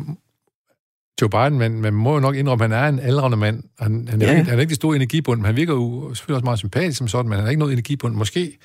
[1.23, 3.62] Joe Biden, men man må jo nok indrømme, at han er en aldrende mand.
[3.79, 4.39] Han, han, er, ja.
[4.39, 6.99] ikke, han er ikke det store energibund, men han virker jo selvfølgelig også meget sympatisk
[6.99, 8.14] som sådan, men han har ikke noget energibund.
[8.14, 8.59] Måske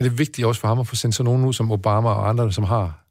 [0.00, 2.28] er det vigtigt også for ham at få sendt sådan nogen ud som Obama og
[2.28, 3.04] andre, som har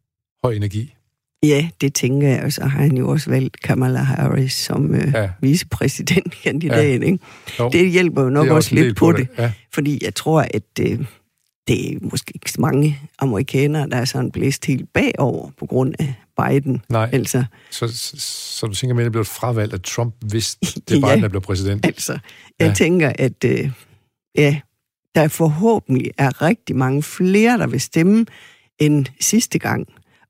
[0.44, 0.96] høj energi.
[1.44, 5.12] Ja, det tænker jeg, og så har han jo også valgt Kamala Harris som øh,
[5.14, 5.30] ja.
[5.42, 7.02] vicepræsidentkandidat.
[7.02, 7.06] Ja.
[7.06, 7.20] Ikke?
[7.72, 9.44] Det hjælper jo nok også, også lidt på, det, det.
[9.44, 9.52] Ja.
[9.74, 11.06] fordi jeg tror, at øh,
[11.68, 15.94] det er måske ikke så mange amerikanere, der er sådan blæst helt bagover på grund
[16.00, 16.82] af Biden.
[16.90, 18.16] Nej, altså, så, så,
[18.60, 20.56] så du tænker, at det blev fravalgt af Trump, hvis
[20.90, 21.86] det er Biden, der blev præsident?
[21.86, 22.20] altså,
[22.60, 22.74] jeg ja.
[22.74, 23.72] tænker, at øh,
[24.36, 24.60] ja,
[25.16, 28.26] der forhåbentlig er rigtig mange flere, der vil stemme
[28.80, 29.88] end sidste gang.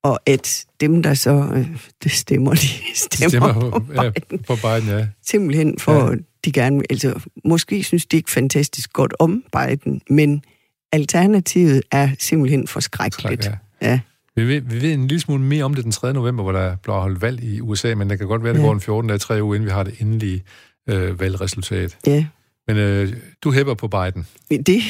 [0.07, 1.67] Og at dem, der så øh,
[2.03, 4.39] det stemmer, de stemmer, stemmer på, på, ja, Biden.
[4.39, 4.99] på Biden.
[4.99, 5.07] Ja.
[5.25, 6.15] Simpelthen for, ja.
[6.45, 10.43] de gerne altså måske synes de ikke fantastisk godt om Biden, men
[10.91, 13.43] alternativet er simpelthen forskrækkeligt.
[13.43, 13.89] Skræk, ja.
[13.89, 13.99] ja.
[14.35, 16.13] Vi ved, vi ved en lille smule mere om det den 3.
[16.13, 18.61] november, hvor der bliver holdt valg i USA, men det kan godt være, at det
[18.61, 18.67] ja.
[18.67, 20.43] går en 14 dage, tre uger, inden vi har det endelige
[20.89, 21.97] øh, valgresultat.
[22.07, 22.25] Ja.
[22.67, 23.13] Men øh,
[23.43, 24.27] du hæpper på Biden.
[24.49, 24.65] Det,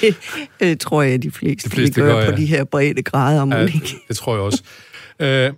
[0.00, 0.16] det
[0.62, 2.30] øh, tror jeg, de fleste, de fleste gør, gør ja.
[2.30, 4.62] på de her brede grader, ja, det, det tror jeg også.
[5.18, 5.52] øh,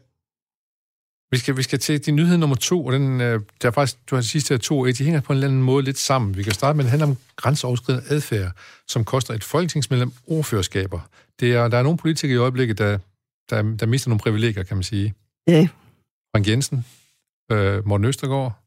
[1.34, 4.10] vi skal, vi skal til din nyhed nummer to, og den, øh, der er faktisk,
[4.10, 6.36] du har de sidste to, de hænger på en eller anden måde lidt sammen.
[6.36, 8.52] Vi kan starte med, det handler om grænseoverskridende adfærd,
[8.88, 11.00] som koster et folketingsmedlem ordførerskaber.
[11.40, 12.98] Det er, der er nogle politikere i øjeblikket, der,
[13.50, 15.14] der, der mister nogle privilegier, kan man sige.
[15.46, 15.68] Ja.
[16.34, 16.84] Frank Jensen,
[17.52, 18.63] øh, Morten Østergaard,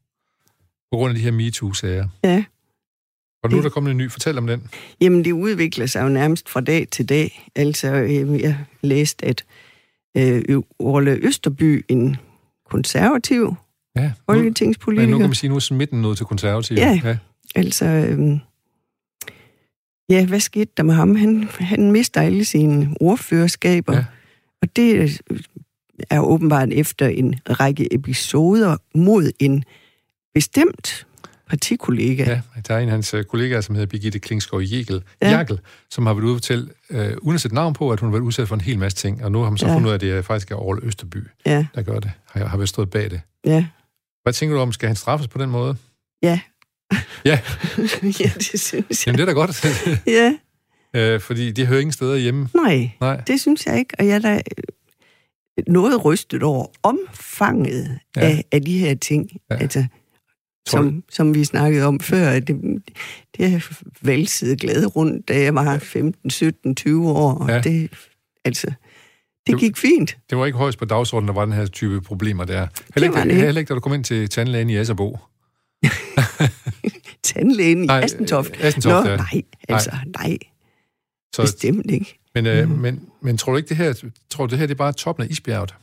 [0.92, 2.08] på grund af de her MeToo-sager.
[2.24, 2.44] Ja.
[3.42, 4.10] Og nu er der kommet en ny.
[4.10, 4.68] Fortæl om den.
[5.00, 7.50] Jamen, det udvikler sig jo nærmest fra dag til dag.
[7.56, 9.44] Altså, øh, jeg læste, at
[10.16, 12.16] øh, Orle Østerby, en
[12.70, 13.54] konservativ
[13.96, 15.06] ja, folketingspolitiker...
[15.06, 16.76] Men nu kan man sige, nu er smitten noget til konservativ.
[16.76, 17.16] Ja, ja.
[17.54, 17.84] altså...
[17.86, 18.38] Øh,
[20.10, 21.16] ja, hvad skete der med ham?
[21.16, 23.96] Han, han mister alle sine ordførerskaber.
[23.96, 24.04] Ja.
[24.62, 25.20] Og det
[26.10, 29.64] er åbenbart efter en række episoder mod en
[30.34, 31.06] bestemt
[31.48, 32.24] partikollega.
[32.24, 35.30] Ja, der er en af hans øh, kollegaer, som hedder Birgitte Klingskov Jægel, ja.
[35.30, 35.60] Jægel,
[35.90, 38.22] som har været ude til, øh, uden at sætte navn på, at hun har været
[38.22, 39.74] udsat for en hel masse ting, og nu har man så ja.
[39.74, 41.66] fundet ud af, at det er faktisk er Aarhus Østerby, ja.
[41.74, 43.20] der gør det, har, har været stået bag det.
[43.44, 43.66] Ja.
[44.22, 45.76] Hvad tænker du om, skal han straffes på den måde?
[46.22, 46.40] Ja.
[47.24, 47.40] Ja.
[48.20, 48.84] ja, det synes jeg.
[49.06, 49.66] Jamen, det er da godt.
[50.06, 50.34] ja.
[50.94, 52.48] Øh, fordi de hører ingen steder hjemme.
[52.54, 54.40] Nej, Nej, det synes jeg ikke, og jeg er da
[55.66, 58.20] noget rystet over omfanget ja.
[58.20, 59.30] af, af de her ting.
[59.50, 59.56] Ja.
[59.56, 59.84] Altså,
[60.68, 62.56] som, som vi snakkede om før, at det,
[63.36, 67.34] det er valgset glad rundt, da jeg var 15, 17, 20 år.
[67.34, 67.60] Og ja.
[67.60, 67.90] det,
[68.44, 68.72] altså,
[69.46, 70.16] det gik fint.
[70.30, 72.66] Det var ikke højst på dagsordenen, der var den her type problemer der.
[72.94, 75.18] Heller ikke, heller ikke da du kom ind til tandlægen i Asserbo.
[77.22, 78.50] tandlægen i Astentoft?
[78.60, 79.16] Astentoft, Nå, ja.
[79.16, 80.28] nej, altså, nej.
[80.28, 80.38] nej.
[81.34, 82.18] Så, Bestemt ikke.
[82.34, 82.78] Men, øh, mm.
[82.78, 85.24] men, men tror du ikke, det her, tror du, det her det er bare toppen
[85.24, 85.74] af isbjerget?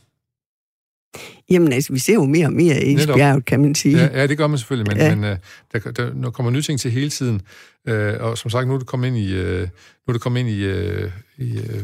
[1.50, 3.98] Jamen altså, vi ser jo mere og mere i isbjerget, kan man sige.
[3.98, 5.14] Ja, ja, det gør man selvfølgelig, men, ja.
[5.14, 5.36] men uh,
[5.72, 7.40] der, der, der kommer nye ting til hele tiden.
[7.90, 9.66] Uh, og som sagt, nu er det kommet ind i, uh, nu
[10.08, 11.80] er det kommet ind i, uh, i uh,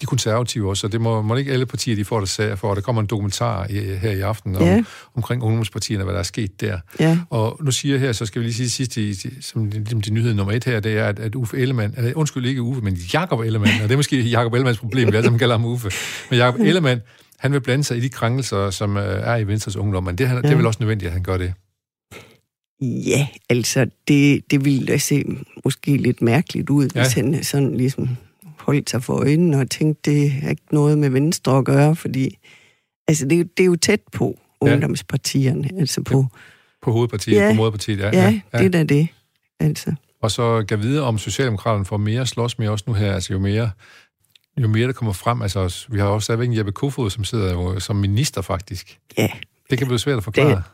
[0.00, 2.74] de konservative også, og det må, må ikke alle partier, de får det sager for,
[2.74, 4.84] der kommer en dokumentar i, her i aften om, ja.
[5.14, 6.78] omkring ungdomspartierne, hvad der er sket der.
[7.00, 7.18] Ja.
[7.30, 10.10] Og nu siger jeg her, så skal vi lige sige sidst, i, som de, de
[10.10, 12.94] nyheder nummer et her, det er, at, at Uffe Ellemann, eller, undskyld ikke Uffe, men
[12.94, 15.90] Jakob Ellemann, og det er måske Jakob Ellemanns problem, vi alle sammen kalder ham Uffe,
[16.30, 17.00] men Jakob Ellemann,
[17.38, 20.28] han vil blande sig i de krænkelser, som øh, er i Venstres ungdom, men det,
[20.28, 20.42] han, ja.
[20.42, 21.54] det er vel også nødvendigt, at han gør det.
[22.80, 25.24] Ja, altså, det, det ville da se
[25.64, 27.00] måske lidt mærkeligt ud, ja.
[27.00, 28.08] hvis han sådan ligesom
[28.58, 32.38] holdt sig for øjnene og tænkte, det er ikke noget med Venstre at gøre, fordi
[33.08, 35.80] altså, det, det er jo tæt på ungdomspartierne, ja.
[35.80, 36.26] altså på...
[36.82, 37.50] På hovedpartiet, ja.
[37.50, 38.10] på moderpartiet, ja.
[38.12, 38.58] Ja, ja.
[38.58, 39.08] det er da det,
[39.60, 39.94] altså.
[40.22, 43.38] Og så kan vide, om Socialdemokraterne får mere slås med os nu her, altså jo
[43.38, 43.70] mere
[44.62, 47.52] jo mere der kommer frem, altså vi har også stadigvæk en Jeppe Kofod, som sidder
[47.52, 48.98] jo som minister faktisk.
[49.18, 49.28] Ja.
[49.70, 50.48] Det kan blive svært at forklare.
[50.48, 50.64] Det, nej,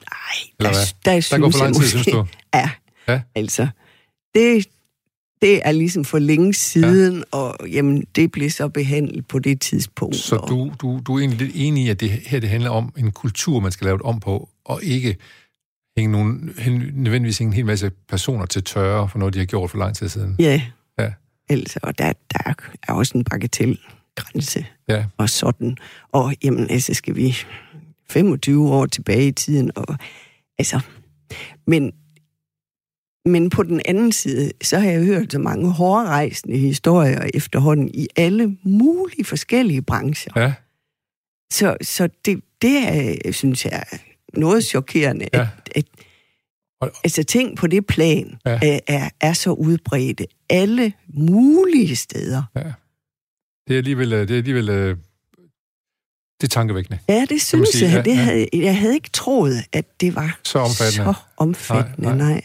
[0.58, 1.14] Eller der, hvad?
[1.14, 2.26] der, der går for lang tid, synes du?
[2.54, 2.70] Ja,
[3.08, 3.68] ja, altså,
[4.34, 4.66] det,
[5.42, 7.38] det er ligesom for længe siden, ja.
[7.38, 10.16] og jamen, det blev så behandlet på det tidspunkt.
[10.16, 10.48] Så og...
[10.48, 13.12] du, du, du er egentlig lidt enig i, at det her det handler om en
[13.12, 15.16] kultur, man skal lave det om på, og ikke
[15.96, 16.54] hænge nogen,
[16.94, 19.96] nødvendigvis hænge en hel masse personer til tørre for noget, de har gjort for lang
[19.96, 20.36] tid siden.
[20.38, 20.62] Ja.
[20.98, 21.12] ja.
[21.50, 22.54] Altså, og der, der
[22.88, 23.78] er også en bagatel
[24.16, 25.04] grænse ja.
[25.16, 25.76] og sådan.
[26.12, 27.36] Og jamen, altså skal vi
[28.10, 29.96] 25 år tilbage i tiden, og
[30.58, 30.80] altså,
[31.66, 31.92] men,
[33.24, 38.06] men på den anden side, så har jeg hørt så mange hårdrejsende historier efterhånden i
[38.16, 40.32] alle mulige forskellige brancher.
[40.36, 40.52] Ja.
[41.52, 43.84] Så, så det, det er, synes jeg,
[44.34, 45.40] noget chokerende, ja.
[45.40, 45.84] at, at
[47.04, 48.58] Altså ting på det plan ja.
[48.62, 52.42] er, er, er så udbredte alle mulige steder.
[52.56, 52.72] Ja.
[53.68, 54.96] Det er alligevel, øh, det er alligevel øh,
[56.40, 56.98] det er tankevækkende.
[57.08, 57.90] Ja, det synes jeg.
[57.90, 61.04] Ja, det havde, jeg havde ikke troet, at det var så omfattende.
[61.04, 62.16] Så omfattende, nej.
[62.16, 62.32] nej.
[62.32, 62.42] nej.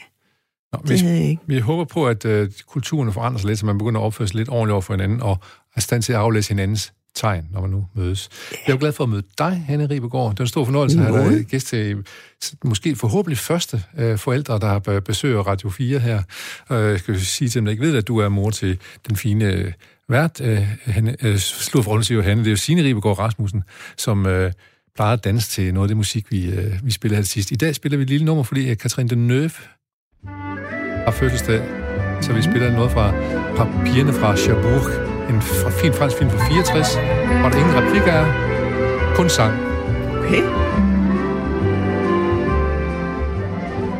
[0.74, 1.42] Nå, vi, ikke.
[1.46, 4.36] vi håber på, at uh, kulturen forandrer sig lidt, så man begynder at opføre sig
[4.36, 5.38] lidt ordentligt over for hinanden, og
[5.76, 8.30] er stand til at aflæse hinandens tegn, når man nu mødes.
[8.54, 8.64] Yeah.
[8.68, 10.32] Jeg er glad for at møde dig, Hanne Ribegaard.
[10.32, 12.04] Det er en stor fornøjelse at have dig gæst til
[12.64, 16.22] måske forhåbentlig første øh, forældre, der har besøger Radio 4 her.
[16.72, 19.16] Øh, jeg skal sige til dem, der ikke ved, at du er mor til den
[19.16, 19.72] fine øh,
[20.10, 23.64] vært, øh, Hanne, øh, slået siger Hanne, det er jo Signe Ribegaard Rasmussen,
[23.98, 24.52] som øh,
[24.96, 27.52] plejer at danse til noget af det musik, vi, øh, vi spiller her sidst.
[27.52, 29.52] I dag spiller vi et lille nummer, fordi øh, Katrine Deneuve
[31.06, 31.62] har fødselsdag,
[32.22, 33.12] så vi spiller noget fra,
[33.86, 35.05] pigerne fra Cherbourg.
[35.30, 36.96] En fin fransk film fra 64,
[37.42, 38.26] hvor der ingen replikker er,
[39.16, 39.54] kun sang.
[40.20, 40.44] Okay.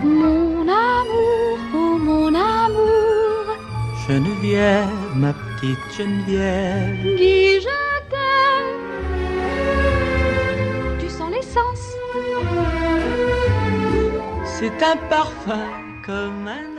[0.04, 3.46] Mon amour, oh mon amour,
[4.08, 7.18] Geneviève, ma petite Geneviève.
[7.18, 7.78] dis je
[8.12, 8.82] t'aime.
[11.00, 11.86] Tu sens l'essence,
[14.58, 15.68] C'est un parfum
[16.06, 16.75] comme un